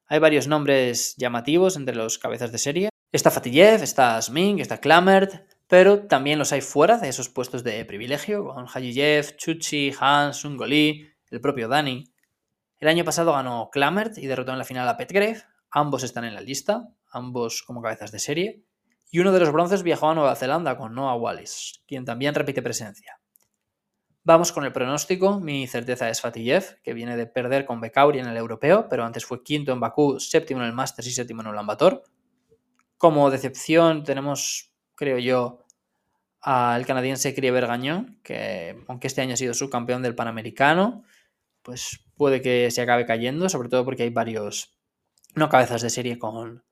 Hay 0.07 0.21
varios 0.21 0.47
nombres 0.47 1.17
llamativos 1.17 1.77
entre 1.77 1.97
los 1.97 2.19
cabezas 2.19 2.53
de 2.53 2.59
serie. 2.59 2.92
Está 3.13 3.31
Fatiyev, 3.31 3.83
está 3.83 4.23
Smink, 4.23 4.61
está 4.61 4.79
Klamert, 4.79 5.45
pero 5.69 6.07
también 6.07 6.39
los 6.39 6.51
hay 6.53 6.63
fuera 6.63 6.97
de 6.97 7.11
esos 7.11 7.29
puestos 7.29 7.63
de 7.63 7.85
privilegio, 7.85 8.47
con 8.47 8.67
Hajiyev, 8.67 9.37
Chuchi, 9.37 9.93
Hans, 10.01 10.47
Ungoli, 10.47 11.11
el 11.31 11.41
propio 11.43 11.69
Dani. 11.69 12.05
El 12.79 12.89
año 12.89 13.05
pasado 13.05 13.35
ganó 13.35 13.69
Klamert 13.71 14.17
y 14.17 14.27
derrotó 14.27 14.53
en 14.53 14.59
la 14.59 14.65
final 14.65 14.89
a 14.89 14.97
Petgrave. 14.97 15.43
Ambos 15.71 16.05
están 16.05 16.25
en 16.25 16.35
la 16.35 16.41
lista, 16.41 16.89
ambos 17.11 17.63
como 17.63 17.83
cabezas 17.83 18.13
de 18.13 18.19
serie. 18.19 18.63
Y 19.11 19.19
uno 19.19 19.31
de 19.31 19.41
los 19.41 19.53
bronces 19.53 19.83
viajó 19.83 20.09
a 20.09 20.15
Nueva 20.15 20.35
Zelanda 20.35 20.79
con 20.79 20.95
Noah 20.95 21.17
Wallis, 21.17 21.83
quien 21.87 22.07
también 22.07 22.35
repite 22.35 22.63
presencia. 22.63 23.21
Vamos 24.25 24.53
con 24.53 24.65
el 24.65 24.73
pronóstico. 24.73 25.39
Mi 25.39 25.67
certeza 25.67 26.09
es 26.09 26.23
Fatiyev, 26.23 26.81
que 26.83 26.95
viene 26.95 27.19
de 27.19 27.27
perder 27.27 27.67
con 27.67 27.79
Bekauri 27.79 28.21
en 28.21 28.29
el 28.29 28.39
europeo, 28.39 28.89
pero 28.89 29.05
antes 29.05 29.27
fue 29.27 29.43
quinto 29.43 29.71
en 29.71 29.81
Bakú, 29.81 30.19
séptimo 30.19 30.63
en 30.63 30.69
el 30.69 30.73
Masters 30.73 31.09
y 31.09 31.13
séptimo 31.13 31.43
en 31.43 31.49
el 31.49 31.57
Lambator. 31.57 32.05
Como 33.03 33.33
decepción 33.33 34.05
tenemos, 34.05 34.71
creo 34.95 35.19
yo, 35.19 35.59
al 36.41 36.87
canadiense 36.87 37.35
Krieber 37.35 37.67
Gañón, 37.67 38.21
que 38.23 38.77
aunque 38.87 39.09
este 39.09 39.23
año 39.23 39.35
ha 39.35 39.37
sido 39.37 39.55
subcampeón 39.55 40.03
del 40.03 40.15
Panamericano, 40.15 41.03
pues 41.63 41.99
puede 42.15 42.41
que 42.41 42.71
se 42.71 42.81
acabe 42.81 43.05
cayendo, 43.05 43.49
sobre 43.49 43.69
todo 43.69 43.85
porque 43.85 44.05
hay 44.05 44.11
varios, 44.11 44.79
no 45.35 45.49
cabezas 45.49 45.83
de 45.83 45.91
serie 45.91 46.17
con, 46.17 46.63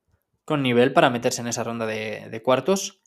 con 0.45 0.62
nivel 0.62 0.93
para 0.93 1.11
meterse 1.11 1.40
en 1.40 1.49
esa 1.49 1.64
ronda 1.64 1.85
de, 1.85 2.43
cuartos 2.45 3.03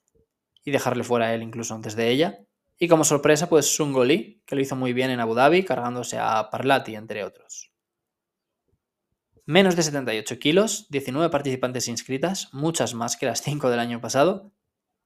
y 0.66 0.72
dejarle 0.72 1.06
fuera 1.06 1.28
a 1.28 1.34
él 1.34 1.44
incluso 1.44 1.74
antes 1.74 1.96
de 1.96 2.10
ella. 2.10 2.40
Y 2.78 2.90
como 2.90 3.06
sorpresa, 3.06 3.48
pues 3.48 3.74
Sungoli, 3.74 4.44
que 4.46 4.56
lo 4.56 4.62
hizo 4.62 4.76
muy 4.76 4.92
bien 4.92 5.12
en 5.12 5.22
Abu 5.22 5.34
Dhabi, 5.34 5.64
cargándose 5.64 6.20
a 6.20 6.50
Parlati, 6.50 6.96
entre 6.96 7.24
otros. 7.24 7.73
Menos 9.46 9.76
de 9.76 9.84
78 9.84 10.40
kilos, 10.40 10.88
19 10.90 11.30
participantes 11.30 11.90
inscritas, 11.90 12.48
muchas 12.54 12.94
más 12.94 13.18
que 13.18 13.26
las 13.26 13.42
5 13.42 13.70
del 13.70 13.80
año 13.80 14.00
pasado. 14.00 14.54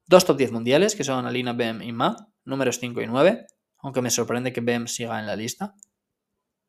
Dos 0.06 0.26
top 0.26 0.38
10 0.38 0.52
mundiales, 0.52 0.96
que 0.96 1.04
son 1.04 1.26
Alina 1.26 1.54
Bem 1.54 1.82
y 1.82 1.92
Ma, 1.92 2.30
números 2.46 2.78
5 2.80 3.02
y 3.02 3.08
9, 3.08 3.48
aunque 3.80 4.02
me 4.04 4.12
sorprende 4.12 4.54
que 4.54 4.62
Bem 4.62 4.86
siga 4.86 5.20
en 5.20 5.26
la 5.26 5.36
lista. 5.36 5.74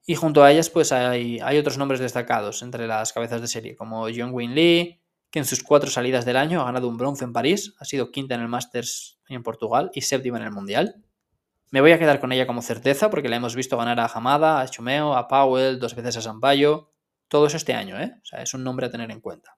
Y 0.06 0.14
junto 0.14 0.42
a 0.42 0.50
ellas, 0.50 0.70
pues 0.70 0.92
hay, 0.92 1.40
hay 1.40 1.58
otros 1.58 1.76
nombres 1.76 2.00
destacados 2.00 2.62
entre 2.62 2.86
las 2.86 3.12
cabezas 3.12 3.42
de 3.42 3.48
serie, 3.48 3.76
como 3.76 4.04
John 4.04 4.30
Win 4.32 4.54
Lee, 4.54 5.02
que 5.30 5.38
en 5.38 5.44
sus 5.44 5.62
cuatro 5.62 5.90
salidas 5.90 6.24
del 6.24 6.38
año 6.38 6.62
ha 6.62 6.64
ganado 6.64 6.88
un 6.88 6.96
bronce 6.96 7.24
en 7.24 7.34
París, 7.34 7.74
ha 7.78 7.84
sido 7.84 8.10
quinta 8.10 8.34
en 8.34 8.40
el 8.40 8.48
Masters 8.48 9.20
en 9.28 9.42
Portugal 9.42 9.90
y 9.92 10.00
séptima 10.00 10.38
en 10.38 10.44
el 10.44 10.52
Mundial. 10.52 11.04
Me 11.70 11.82
voy 11.82 11.92
a 11.92 11.98
quedar 11.98 12.18
con 12.18 12.32
ella 12.32 12.46
como 12.46 12.62
certeza 12.62 13.10
porque 13.10 13.28
la 13.28 13.36
hemos 13.36 13.54
visto 13.54 13.76
ganar 13.76 14.00
a 14.00 14.06
Hamada, 14.06 14.62
a 14.62 14.68
Chumeo, 14.68 15.14
a 15.14 15.28
Powell, 15.28 15.78
dos 15.78 15.94
veces 15.94 16.16
a 16.16 16.22
Sampaio, 16.22 16.94
todo 17.28 17.46
eso 17.46 17.56
este 17.56 17.74
año, 17.74 18.00
¿eh? 18.00 18.14
O 18.22 18.24
sea, 18.24 18.42
es 18.42 18.54
un 18.54 18.64
nombre 18.64 18.86
a 18.86 18.90
tener 18.90 19.10
en 19.10 19.20
cuenta. 19.20 19.56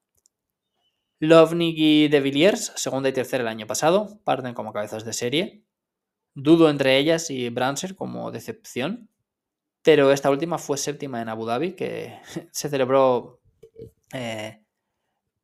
Lovnik 1.20 1.74
y 1.76 2.08
De 2.08 2.20
Villiers, 2.20 2.72
segunda 2.76 3.08
y 3.08 3.12
tercera 3.12 3.42
el 3.42 3.48
año 3.48 3.66
pasado, 3.66 4.20
parten 4.24 4.54
como 4.54 4.72
cabezas 4.72 5.04
de 5.04 5.12
serie. 5.12 5.64
Dudo 6.34 6.70
entre 6.70 6.96
ellas 6.98 7.30
y 7.30 7.48
Branser 7.50 7.94
como 7.94 8.30
decepción, 8.30 9.10
pero 9.82 10.12
esta 10.12 10.30
última 10.30 10.58
fue 10.58 10.78
séptima 10.78 11.20
en 11.20 11.28
Abu 11.28 11.46
Dhabi, 11.46 11.72
que 11.74 12.18
se 12.52 12.68
celebró 12.68 13.40
eh, 14.12 14.62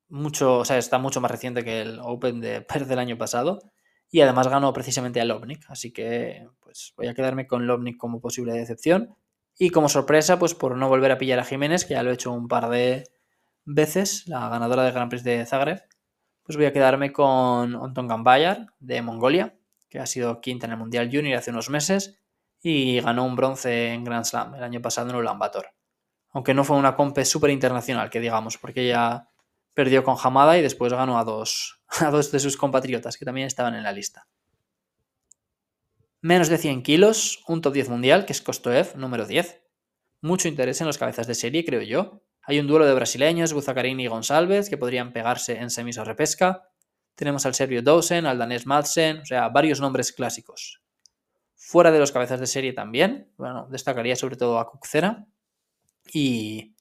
mucho, 0.08 0.58
o 0.58 0.64
sea, 0.64 0.78
está 0.78 0.98
mucho 0.98 1.20
más 1.20 1.30
reciente 1.30 1.64
que 1.64 1.82
el 1.82 2.00
Open 2.00 2.40
de 2.40 2.62
Perth 2.62 2.88
del 2.88 2.98
año 2.98 3.18
pasado. 3.18 3.60
Y 4.10 4.20
además 4.20 4.48
ganó 4.48 4.72
precisamente 4.72 5.20
a 5.20 5.24
Lovnik, 5.24 5.64
así 5.68 5.92
que 5.92 6.46
pues 6.60 6.94
voy 6.96 7.08
a 7.08 7.14
quedarme 7.14 7.46
con 7.46 7.66
Lovnik 7.66 7.96
como 7.96 8.20
posible 8.20 8.52
decepción. 8.52 9.16
Y 9.58 9.70
como 9.70 9.88
sorpresa, 9.88 10.38
pues 10.38 10.54
por 10.54 10.76
no 10.76 10.88
volver 10.88 11.12
a 11.12 11.18
pillar 11.18 11.38
a 11.38 11.44
Jiménez, 11.44 11.84
que 11.84 11.94
ya 11.94 12.02
lo 12.02 12.10
he 12.10 12.14
hecho 12.14 12.32
un 12.32 12.48
par 12.48 12.68
de 12.68 13.04
veces, 13.64 14.26
la 14.26 14.48
ganadora 14.48 14.84
del 14.84 14.92
Grand 14.92 15.10
Prix 15.10 15.24
de 15.24 15.46
Zagreb, 15.46 15.82
pues 16.42 16.56
voy 16.56 16.66
a 16.66 16.72
quedarme 16.72 17.12
con 17.12 17.74
Anton 17.74 18.06
Gambayar 18.06 18.66
de 18.78 19.02
Mongolia, 19.02 19.58
que 19.88 19.98
ha 19.98 20.06
sido 20.06 20.40
quinta 20.40 20.66
en 20.66 20.72
el 20.72 20.78
Mundial 20.78 21.08
Junior 21.10 21.38
hace 21.38 21.50
unos 21.50 21.70
meses 21.70 22.20
y 22.62 23.00
ganó 23.00 23.24
un 23.24 23.34
bronce 23.34 23.92
en 23.92 24.04
Grand 24.04 24.24
Slam 24.24 24.54
el 24.54 24.62
año 24.62 24.80
pasado 24.80 25.10
en 25.10 25.16
Ulan 25.16 25.38
Bator. 25.38 25.72
Aunque 26.30 26.54
no 26.54 26.62
fue 26.62 26.76
una 26.76 26.94
compe 26.94 27.24
súper 27.24 27.50
internacional, 27.50 28.10
que 28.10 28.20
digamos, 28.20 28.58
porque 28.58 28.82
ella 28.82 29.30
perdió 29.72 30.04
con 30.04 30.16
Hamada 30.22 30.58
y 30.58 30.62
después 30.62 30.92
ganó 30.92 31.18
a 31.18 31.24
dos, 31.24 31.82
a 32.00 32.10
dos 32.10 32.30
de 32.30 32.40
sus 32.40 32.56
compatriotas 32.56 33.16
que 33.16 33.24
también 33.24 33.46
estaban 33.46 33.74
en 33.74 33.82
la 33.82 33.92
lista. 33.92 34.28
Menos 36.26 36.48
de 36.48 36.58
100 36.58 36.82
kilos, 36.82 37.44
un 37.46 37.62
top 37.62 37.72
10 37.72 37.88
mundial, 37.88 38.26
que 38.26 38.32
es 38.32 38.42
Kostoev, 38.42 38.96
número 38.96 39.26
10. 39.26 39.62
Mucho 40.22 40.48
interés 40.48 40.80
en 40.80 40.88
los 40.88 40.98
cabezas 40.98 41.28
de 41.28 41.36
serie, 41.36 41.64
creo 41.64 41.82
yo. 41.82 42.20
Hay 42.42 42.58
un 42.58 42.66
duelo 42.66 42.84
de 42.84 42.94
brasileños, 42.94 43.52
Buzacarini 43.52 44.02
y 44.02 44.06
González, 44.08 44.68
que 44.68 44.76
podrían 44.76 45.12
pegarse 45.12 45.56
en 45.56 45.70
semis 45.70 45.98
o 45.98 46.04
repesca. 46.04 46.64
Tenemos 47.14 47.46
al 47.46 47.54
serbio 47.54 47.80
Dosen, 47.80 48.26
al 48.26 48.38
danés 48.38 48.66
Madsen, 48.66 49.18
o 49.18 49.24
sea, 49.24 49.50
varios 49.50 49.80
nombres 49.80 50.12
clásicos. 50.12 50.82
Fuera 51.54 51.92
de 51.92 52.00
los 52.00 52.10
cabezas 52.10 52.40
de 52.40 52.48
serie 52.48 52.72
también, 52.72 53.30
bueno, 53.36 53.68
destacaría 53.70 54.16
sobre 54.16 54.34
todo 54.34 54.58
a 54.58 54.68
Kucera. 54.68 55.28
Y 56.12 56.74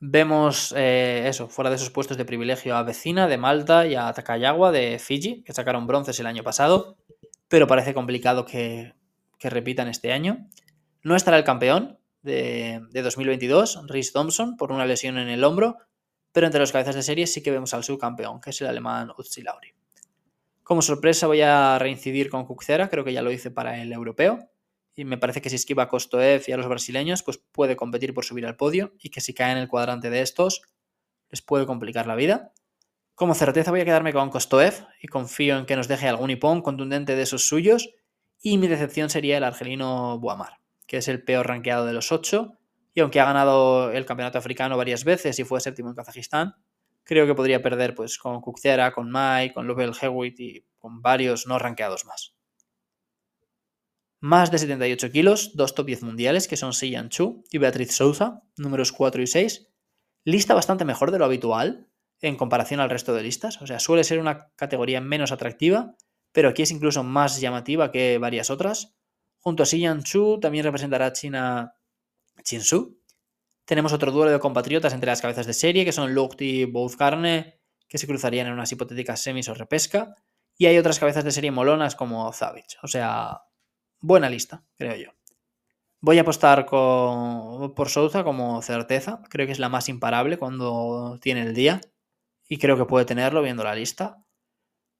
vemos 0.00 0.74
eh, 0.76 1.26
eso, 1.28 1.46
fuera 1.46 1.70
de 1.70 1.76
esos 1.76 1.90
puestos 1.90 2.16
de 2.16 2.24
privilegio 2.24 2.74
a 2.74 2.82
Vecina 2.82 3.28
de 3.28 3.38
Malta 3.38 3.86
y 3.86 3.94
a 3.94 4.12
Takayagua 4.12 4.72
de 4.72 4.98
Fiji, 4.98 5.44
que 5.44 5.52
sacaron 5.52 5.86
bronces 5.86 6.18
el 6.18 6.26
año 6.26 6.42
pasado, 6.42 6.96
pero 7.52 7.66
parece 7.66 7.92
complicado 7.92 8.46
que, 8.46 8.94
repitan 9.42 9.86
este 9.86 10.10
año. 10.10 10.48
No 11.02 11.14
estará 11.16 11.36
el 11.36 11.44
campeón 11.44 11.98
de, 12.22 12.80
2022, 12.94 13.88
Rhys 13.88 14.14
Thompson, 14.14 14.56
por 14.56 14.72
una 14.72 14.86
lesión 14.86 15.18
en 15.18 15.28
el 15.28 15.44
hombro, 15.44 15.76
pero 16.32 16.46
entre 16.46 16.60
los 16.60 16.72
cabezas 16.72 16.94
de 16.94 17.02
serie 17.02 17.26
sí 17.26 17.42
que 17.42 17.50
vemos 17.50 17.74
al 17.74 17.84
subcampeón, 17.84 18.40
que 18.40 18.48
es 18.50 18.60
el 18.62 18.68
alemán 18.68 19.10
Utsi 19.18 19.42
Lauri. 19.42 19.68
Como 20.62 20.80
sorpresa 20.80 21.26
voy 21.26 21.42
a 21.42 21.78
reincidir 21.78 22.30
con 22.30 22.46
Kucera, 22.46 22.88
creo 22.88 23.04
que 23.04 23.12
ya 23.12 23.20
lo 23.20 23.30
hice 23.30 23.50
para 23.50 23.82
el 23.82 23.92
europeo. 23.92 24.38
Y 24.94 25.04
me 25.04 25.18
parece 25.18 25.42
que 25.42 25.50
si 25.50 25.56
esquiva 25.56 25.82
a 25.82 25.88
Kostoev 25.88 26.44
y 26.46 26.52
a 26.52 26.56
los 26.56 26.68
brasileños, 26.68 27.22
pues 27.22 27.36
puede 27.36 27.76
competir 27.76 28.14
por 28.14 28.24
subir 28.24 28.46
al 28.46 28.56
podio 28.56 28.94
y 28.98 29.10
que 29.10 29.20
si 29.20 29.34
cae 29.34 29.52
en 29.52 29.58
el 29.58 29.68
cuadrante 29.68 30.08
de 30.08 30.22
estos, 30.22 30.62
les 31.28 31.42
puede 31.42 31.66
complicar 31.66 32.06
la 32.06 32.14
vida. 32.14 32.54
Como 33.22 33.36
certeza 33.36 33.70
voy 33.70 33.80
a 33.82 33.84
quedarme 33.84 34.12
con 34.12 34.30
Kostoev 34.30 34.84
y 35.00 35.06
confío 35.06 35.56
en 35.56 35.64
que 35.64 35.76
nos 35.76 35.86
deje 35.86 36.08
algún 36.08 36.30
hipón 36.30 36.60
contundente 36.60 37.14
de 37.14 37.22
esos 37.22 37.46
suyos. 37.46 37.90
Y 38.40 38.58
mi 38.58 38.66
decepción 38.66 39.10
sería 39.10 39.36
el 39.36 39.44
argelino 39.44 40.18
Buamar, 40.18 40.58
que 40.88 40.96
es 40.96 41.06
el 41.06 41.22
peor 41.22 41.46
rankeado 41.46 41.86
de 41.86 41.92
los 41.92 42.10
ocho. 42.10 42.58
Y 42.92 43.00
aunque 43.00 43.20
ha 43.20 43.24
ganado 43.24 43.92
el 43.92 44.06
campeonato 44.06 44.38
africano 44.38 44.76
varias 44.76 45.04
veces 45.04 45.38
y 45.38 45.44
fue 45.44 45.60
séptimo 45.60 45.90
en 45.90 45.94
Kazajistán, 45.94 46.56
creo 47.04 47.24
que 47.24 47.36
podría 47.36 47.62
perder 47.62 47.94
pues 47.94 48.18
con 48.18 48.40
Kucera, 48.40 48.92
con 48.92 49.08
Mai, 49.08 49.52
con 49.52 49.68
Lovell 49.68 49.92
Hewitt 50.02 50.40
y 50.40 50.66
con 50.80 51.00
varios 51.00 51.46
no 51.46 51.60
rankeados 51.60 52.04
más. 52.04 52.34
Más 54.18 54.50
de 54.50 54.58
78 54.58 55.12
kilos, 55.12 55.52
dos 55.54 55.76
top 55.76 55.86
10 55.86 56.02
mundiales 56.02 56.48
que 56.48 56.56
son 56.56 56.72
Siyan 56.72 57.08
Chu 57.08 57.44
y 57.52 57.58
Beatriz 57.58 57.94
Souza, 57.94 58.42
números 58.56 58.90
4 58.90 59.22
y 59.22 59.28
6. 59.28 59.68
Lista 60.24 60.54
bastante 60.54 60.84
mejor 60.84 61.12
de 61.12 61.20
lo 61.20 61.24
habitual 61.24 61.86
en 62.22 62.36
comparación 62.36 62.80
al 62.80 62.88
resto 62.88 63.12
de 63.12 63.22
listas. 63.22 63.60
O 63.60 63.66
sea, 63.66 63.78
suele 63.78 64.04
ser 64.04 64.18
una 64.18 64.48
categoría 64.56 65.02
menos 65.02 65.32
atractiva, 65.32 65.94
pero 66.32 66.48
aquí 66.48 66.62
es 66.62 66.70
incluso 66.70 67.04
más 67.04 67.40
llamativa 67.40 67.90
que 67.90 68.16
varias 68.16 68.48
otras. 68.48 68.94
Junto 69.38 69.64
a 69.64 69.66
Siyan 69.66 70.02
Chu 70.02 70.40
también 70.40 70.64
representará 70.64 71.06
a 71.06 71.12
China 71.12 71.74
Chinsu, 72.42 73.02
tenemos 73.64 73.92
otro 73.92 74.10
duelo 74.10 74.32
de 74.32 74.40
compatriotas 74.40 74.92
entre 74.92 75.10
las 75.10 75.20
cabezas 75.20 75.46
de 75.46 75.54
serie, 75.54 75.84
que 75.84 75.92
son 75.92 76.14
Lucht 76.14 76.40
y 76.40 76.70
Carne, 76.98 77.60
que 77.88 77.98
se 77.98 78.06
cruzarían 78.06 78.48
en 78.48 78.54
unas 78.54 78.72
hipotéticas 78.72 79.22
semis 79.22 79.48
o 79.48 79.54
repesca. 79.54 80.14
Y 80.58 80.66
hay 80.66 80.78
otras 80.78 80.98
cabezas 80.98 81.24
de 81.24 81.32
serie 81.32 81.50
molonas 81.50 81.94
como 81.94 82.30
Zavich. 82.32 82.76
O 82.82 82.88
sea, 82.88 83.42
buena 84.00 84.28
lista, 84.28 84.64
creo 84.76 84.96
yo. 84.96 85.10
Voy 86.00 86.18
a 86.18 86.22
apostar 86.22 86.66
por 86.66 87.88
Souza 87.88 88.24
como 88.24 88.60
certeza. 88.62 89.22
Creo 89.30 89.46
que 89.46 89.52
es 89.52 89.60
la 89.60 89.68
más 89.68 89.88
imparable 89.88 90.36
cuando 90.36 91.18
tiene 91.20 91.42
el 91.42 91.54
día. 91.54 91.80
Y 92.48 92.58
creo 92.58 92.76
que 92.76 92.84
puede 92.84 93.04
tenerlo 93.04 93.42
viendo 93.42 93.64
la 93.64 93.74
lista. 93.74 94.24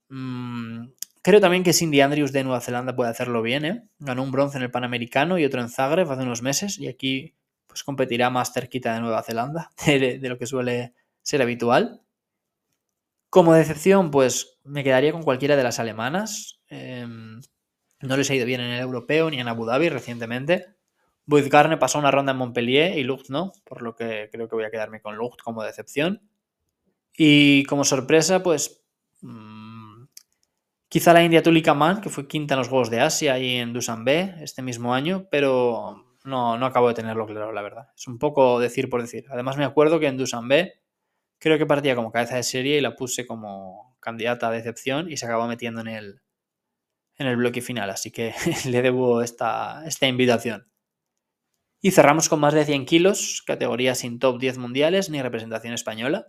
Mm, 0.08 0.88
creo 1.22 1.40
también 1.40 1.62
que 1.62 1.72
Cindy 1.72 2.00
Andrews 2.00 2.32
de 2.32 2.44
Nueva 2.44 2.60
Zelanda 2.60 2.94
puede 2.94 3.10
hacerlo 3.10 3.42
bien. 3.42 3.64
¿eh? 3.64 3.88
Ganó 3.98 4.22
un 4.22 4.32
bronce 4.32 4.58
en 4.58 4.64
el 4.64 4.70
Panamericano 4.70 5.38
y 5.38 5.44
otro 5.44 5.60
en 5.60 5.68
Zagreb 5.68 6.10
hace 6.10 6.22
unos 6.22 6.42
meses. 6.42 6.78
Y 6.78 6.88
aquí 6.88 7.34
pues 7.66 7.84
competirá 7.84 8.28
más 8.28 8.52
cerquita 8.52 8.92
de 8.94 9.00
Nueva 9.00 9.22
Zelanda 9.22 9.70
de, 9.86 10.18
lo 10.22 10.38
que 10.38 10.46
suele 10.46 10.94
ser 11.22 11.42
habitual. 11.42 12.02
Como 13.30 13.54
decepción, 13.54 14.10
pues 14.10 14.58
me 14.64 14.84
quedaría 14.84 15.12
con 15.12 15.22
cualquiera 15.22 15.56
de 15.56 15.62
las 15.62 15.78
alemanas. 15.78 16.60
Em, 16.68 17.40
no 18.00 18.16
les 18.16 18.30
ha 18.30 18.34
ido 18.34 18.44
bien 18.44 18.60
en 18.60 18.72
el 18.72 18.80
europeo 18.80 19.30
ni 19.30 19.40
en 19.40 19.48
Abu 19.48 19.64
Dhabi 19.64 19.88
recientemente. 19.88 20.66
Buizgarne 21.24 21.78
pasó 21.78 21.98
una 21.98 22.10
ronda 22.10 22.32
en 22.32 22.38
Montpellier 22.38 22.98
y 22.98 23.04
Lucht 23.04 23.30
no, 23.30 23.52
por 23.64 23.80
lo 23.80 23.94
que 23.94 24.28
creo 24.30 24.48
que 24.48 24.56
voy 24.56 24.64
a 24.64 24.70
quedarme 24.70 25.00
con 25.00 25.16
Lucht 25.16 25.40
como 25.42 25.62
decepción. 25.62 26.20
Y 27.16 27.64
como 27.64 27.84
sorpresa, 27.84 28.42
pues 28.42 28.84
mmm, 29.20 30.04
quizá 30.88 31.12
la 31.12 31.22
India 31.24 31.42
Tulika 31.42 31.74
Man, 31.74 32.00
que 32.00 32.10
fue 32.10 32.26
quinta 32.26 32.54
en 32.54 32.58
los 32.58 32.68
Juegos 32.68 32.90
de 32.90 33.00
Asia 33.00 33.38
y 33.38 33.56
en 33.56 33.72
B 34.04 34.34
este 34.40 34.62
mismo 34.62 34.94
año, 34.94 35.28
pero 35.30 36.18
no, 36.24 36.56
no 36.58 36.66
acabo 36.66 36.88
de 36.88 36.94
tenerlo 36.94 37.26
claro, 37.26 37.52
la 37.52 37.62
verdad. 37.62 37.88
Es 37.96 38.06
un 38.06 38.18
poco 38.18 38.60
decir 38.60 38.88
por 38.88 39.00
decir. 39.00 39.26
Además 39.30 39.56
me 39.56 39.64
acuerdo 39.64 40.00
que 40.00 40.06
en 40.06 40.16
B 40.48 40.72
creo 41.38 41.58
que 41.58 41.66
partía 41.66 41.96
como 41.96 42.12
cabeza 42.12 42.36
de 42.36 42.44
serie 42.44 42.78
y 42.78 42.80
la 42.80 42.94
puse 42.94 43.26
como 43.26 43.96
candidata 44.00 44.48
a 44.48 44.50
decepción 44.50 45.10
y 45.10 45.16
se 45.16 45.26
acabó 45.26 45.46
metiendo 45.46 45.80
en 45.80 45.88
el, 45.88 46.22
en 47.16 47.26
el 47.26 47.36
bloque 47.36 47.60
final, 47.60 47.90
así 47.90 48.10
que 48.10 48.34
le 48.68 48.82
debo 48.82 49.22
esta, 49.22 49.84
esta 49.86 50.06
invitación. 50.06 50.68
Y 51.80 51.90
cerramos 51.90 52.28
con 52.28 52.38
más 52.38 52.54
de 52.54 52.64
100 52.64 52.86
kilos, 52.86 53.42
categoría 53.44 53.96
sin 53.96 54.20
top 54.20 54.38
10 54.38 54.58
mundiales 54.58 55.10
ni 55.10 55.20
representación 55.20 55.74
española. 55.74 56.28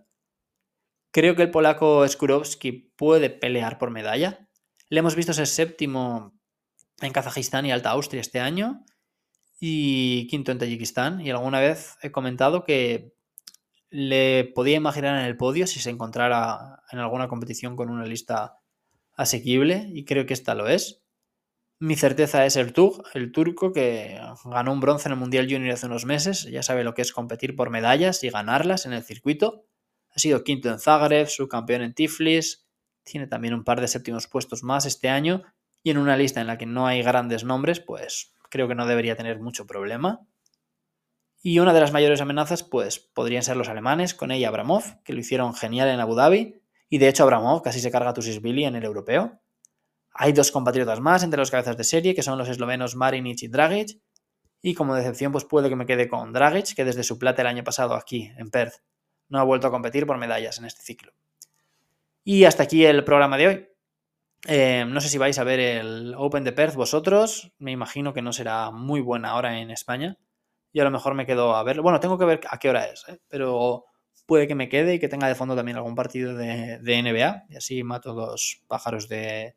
Creo 1.14 1.36
que 1.36 1.44
el 1.44 1.52
polaco 1.52 2.08
Skurowski 2.08 2.92
puede 2.96 3.30
pelear 3.30 3.78
por 3.78 3.92
medalla. 3.92 4.50
Le 4.90 5.00
hemos 5.00 5.16
visto 5.16 5.32
ser 5.32 5.46
séptimo 5.46 6.34
en 7.02 7.14
Kazajistán 7.14 7.68
y 7.68 7.72
Alta 7.72 7.92
Austria 7.92 8.20
este 8.20 8.40
año 8.40 8.84
y 9.60 10.26
quinto 10.26 10.52
en 10.52 10.58
Tayikistán. 10.58 11.22
Y 11.22 11.30
alguna 11.30 11.60
vez 11.60 11.98
he 12.02 12.12
comentado 12.12 12.64
que 12.64 13.14
le 13.92 14.46
podía 14.56 14.78
imaginar 14.78 15.20
en 15.20 15.28
el 15.28 15.38
podio 15.38 15.68
si 15.68 15.80
se 15.80 15.92
encontrara 15.92 16.82
en 16.92 16.98
alguna 16.98 17.28
competición 17.28 17.76
con 17.76 17.92
una 17.92 18.06
lista 18.06 18.58
asequible 19.14 19.92
y 19.94 20.06
creo 20.06 20.26
que 20.26 20.34
esta 20.34 20.56
lo 20.56 20.68
es. 20.68 21.04
Mi 21.78 21.96
certeza 21.96 22.44
es 22.48 22.56
el 22.56 22.74
Tug, 22.74 23.04
el 23.14 23.32
turco 23.32 23.72
que 23.72 24.20
ganó 24.46 24.74
un 24.74 24.80
bronce 24.80 25.10
en 25.10 25.14
el 25.14 25.20
Mundial 25.20 25.46
Junior 25.48 25.74
hace 25.74 25.86
unos 25.86 26.06
meses, 26.06 26.46
ya 26.50 26.64
sabe 26.64 26.84
lo 26.84 26.96
que 26.96 27.04
es 27.04 27.12
competir 27.12 27.56
por 27.56 27.70
medallas 27.70 28.24
y 28.24 28.32
ganarlas 28.32 28.88
en 28.88 28.94
el 28.94 29.04
circuito. 29.04 29.68
Ha 30.16 30.20
sido 30.20 30.44
quinto 30.44 30.70
en 30.70 30.80
Zagreb, 30.80 31.28
subcampeón 31.28 31.82
en 31.82 31.94
Tiflis, 31.94 32.68
tiene 33.04 33.28
también 33.28 33.54
un 33.54 33.64
par 33.64 33.82
de 33.82 33.88
séptimos 33.88 34.28
puestos 34.28 34.64
más 34.64 34.86
este 34.86 35.10
año 35.10 35.44
y 35.82 35.90
en 35.90 35.98
una 35.98 36.16
lista 36.16 36.42
en 36.42 36.48
la 36.48 36.58
que 36.58 36.66
no 36.66 36.88
hay 36.88 37.02
grandes 37.02 37.44
nombres, 37.44 37.80
pues 37.80 38.34
creo 38.50 38.68
que 38.68 38.76
no 38.76 38.86
debería 38.86 39.16
tener 39.16 39.40
mucho 39.40 39.68
problema. 39.68 40.26
Y 41.42 41.60
una 41.60 41.74
de 41.74 41.82
las 41.82 41.92
mayores 41.92 42.22
amenazas, 42.22 42.64
pues 42.64 43.00
podrían 43.00 43.44
ser 43.44 43.58
los 43.58 43.68
alemanes, 43.68 44.14
con 44.14 44.32
ella 44.32 44.48
Abramov, 44.48 45.04
que 45.04 45.12
lo 45.12 45.20
hicieron 45.20 45.54
genial 45.54 45.90
en 45.90 46.00
Abu 46.00 46.16
Dhabi, 46.16 46.62
y 46.88 47.00
de 47.00 47.10
hecho 47.10 47.24
Abramov 47.24 47.62
casi 47.64 47.82
se 47.82 47.92
carga 47.92 48.12
a 48.12 48.40
Billy 48.42 48.64
en 48.64 48.76
el 48.76 48.86
europeo. 48.86 49.42
Hay 50.14 50.32
dos 50.32 50.52
compatriotas 50.52 51.02
más 51.02 51.24
entre 51.24 51.40
los 51.40 51.52
cabezas 51.52 51.76
de 51.76 51.84
serie, 51.84 52.16
que 52.16 52.22
son 52.22 52.38
los 52.38 52.48
eslovenos 52.48 52.96
Marinic 52.96 53.42
y 53.42 53.48
Dragic. 53.48 54.00
Y 54.62 54.76
como 54.76 54.96
decepción, 54.96 55.32
pues 55.34 55.44
puede 55.44 55.68
que 55.68 55.76
me 55.76 55.86
quede 55.86 56.08
con 56.08 56.32
Dragic, 56.32 56.76
que 56.76 56.86
desde 56.86 57.04
su 57.04 57.20
plata 57.20 57.42
el 57.42 57.48
año 57.48 57.64
pasado 57.64 57.96
aquí, 57.96 58.32
en 58.38 58.50
Perth, 58.50 58.76
no 59.34 59.40
ha 59.40 59.44
vuelto 59.44 59.66
a 59.66 59.72
competir 59.72 60.06
por 60.06 60.20
medallas 60.20 60.60
en 60.60 60.66
este 60.66 60.84
ciclo. 60.84 61.12
Y 62.24 62.44
hasta 62.44 62.62
aquí 62.62 62.86
el 62.86 63.04
programa 63.04 63.36
de 63.36 63.48
hoy. 63.48 63.68
Eh, 64.46 64.86
no 64.88 65.02
sé 65.02 65.10
si 65.10 65.18
vais 65.18 65.40
a 65.40 65.44
ver 65.44 65.60
el 65.60 66.14
Open 66.16 66.44
de 66.44 66.52
Perth 66.52 66.76
vosotros. 66.76 67.52
Me 67.58 67.72
imagino 67.72 68.14
que 68.14 68.22
no 68.22 68.32
será 68.32 68.70
muy 68.70 69.02
buena 69.02 69.36
hora 69.36 69.60
en 69.60 69.72
España. 69.72 70.20
Y 70.72 70.82
a 70.82 70.84
lo 70.84 70.92
mejor 70.92 71.16
me 71.16 71.26
quedo 71.26 71.56
a 71.56 71.64
verlo. 71.64 71.82
Bueno, 71.82 72.00
tengo 72.00 72.20
que 72.20 72.26
ver 72.26 72.42
a 72.48 72.60
qué 72.60 72.70
hora 72.70 72.86
es, 72.86 73.06
¿eh? 73.08 73.20
pero 73.28 73.86
puede 74.28 74.48
que 74.48 74.54
me 74.54 74.70
quede 74.70 74.94
y 74.94 75.00
que 75.00 75.10
tenga 75.10 75.28
de 75.28 75.36
fondo 75.36 75.56
también 75.56 75.78
algún 75.78 75.96
partido 75.96 76.36
de, 76.36 76.78
de 76.78 77.02
NBA. 77.02 77.46
Y 77.50 77.56
así 77.56 77.82
mato 77.82 78.14
dos 78.14 78.62
pájaros 78.68 79.10
de, 79.10 79.56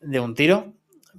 de 0.00 0.20
un 0.20 0.36
tiro. 0.36 0.72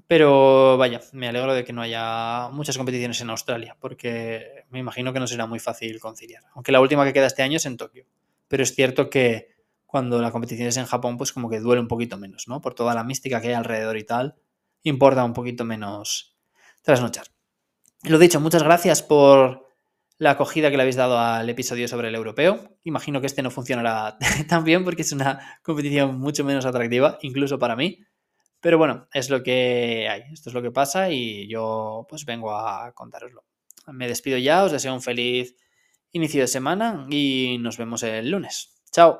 Pero 0.08 0.77
vaya, 0.77 1.01
me 1.12 1.27
alegro 1.27 1.53
de 1.53 1.63
que 1.63 1.73
no 1.73 1.82
haya 1.82 2.49
muchas 2.49 2.77
competiciones 2.77 3.21
en 3.21 3.29
Australia, 3.29 3.77
porque 3.79 4.65
me 4.69 4.79
imagino 4.79 5.13
que 5.13 5.19
no 5.19 5.27
será 5.27 5.45
muy 5.45 5.60
fácil 5.60 5.99
conciliar. 5.99 6.43
Aunque 6.53 6.71
la 6.71 6.82
última 6.82 7.06
que 7.06 7.13
queda 7.13 7.27
este 7.27 7.43
año 7.43 7.58
es 7.58 7.65
en 7.65 7.77
Tokio. 7.77 8.06
Pero 8.47 8.63
es 8.63 8.73
cierto 8.75 9.10
que 9.10 9.49
cuando 9.86 10.21
la 10.21 10.32
competición 10.32 10.67
es 10.67 10.77
en 10.77 10.86
Japón, 10.86 11.17
pues 11.17 11.32
como 11.32 11.49
que 11.49 11.60
duele 11.60 11.82
un 11.82 11.88
poquito 11.88 12.17
menos, 12.17 12.47
¿no? 12.47 12.62
Por 12.62 12.73
toda 12.73 12.95
la 12.95 13.03
mística 13.03 13.39
que 13.41 13.49
hay 13.49 13.53
alrededor 13.53 13.97
y 13.97 14.03
tal, 14.03 14.36
importa 14.82 15.23
un 15.23 15.34
poquito 15.34 15.65
menos 15.65 16.36
trasnochar. 16.82 17.27
Lo 18.03 18.19
dicho, 18.19 18.39
muchas 18.39 18.63
gracias 18.63 19.01
por 19.01 19.67
la 20.17 20.32
acogida 20.32 20.69
que 20.69 20.77
le 20.77 20.84
habéis 20.84 20.95
dado 20.95 21.19
al 21.19 21.49
episodio 21.49 21.88
sobre 21.88 22.10
el 22.10 22.15
europeo. 22.15 22.77
Imagino 22.84 23.21
que 23.21 23.27
este 23.27 23.43
no 23.43 23.51
funcionará 23.51 24.17
tan 24.47 24.63
bien 24.63 24.84
porque 24.84 25.03
es 25.03 25.12
una 25.12 25.60
competición 25.63 26.19
mucho 26.19 26.43
menos 26.43 26.65
atractiva, 26.65 27.17
incluso 27.21 27.60
para 27.60 27.75
mí. 27.75 28.03
Pero 28.63 28.78
bueno, 28.78 29.10
es 29.13 29.30
lo 29.30 29.43
que 29.43 30.08
hay, 30.10 30.21
esto 30.32 30.49
es 30.49 30.54
lo 30.54 30.62
que 30.62 30.71
pasa 30.71 31.10
y 31.10 31.49
yo 31.49 32.08
pues 32.08 32.23
vengo 32.23 32.56
a 32.56 32.93
contároslo. 32.93 33.43
Me 33.88 34.08
despido 34.08 34.38
ya, 34.38 34.63
os 34.63 34.71
deseo 34.71 34.93
un 34.93 35.02
feliz 35.02 35.58
inicio 36.13 36.39
de 36.39 36.47
semana 36.47 37.06
y 37.10 37.58
nos 37.60 37.78
vemos 37.78 38.04
el 38.04 38.32
lunes. 38.32 38.82
Chao. 38.89 39.19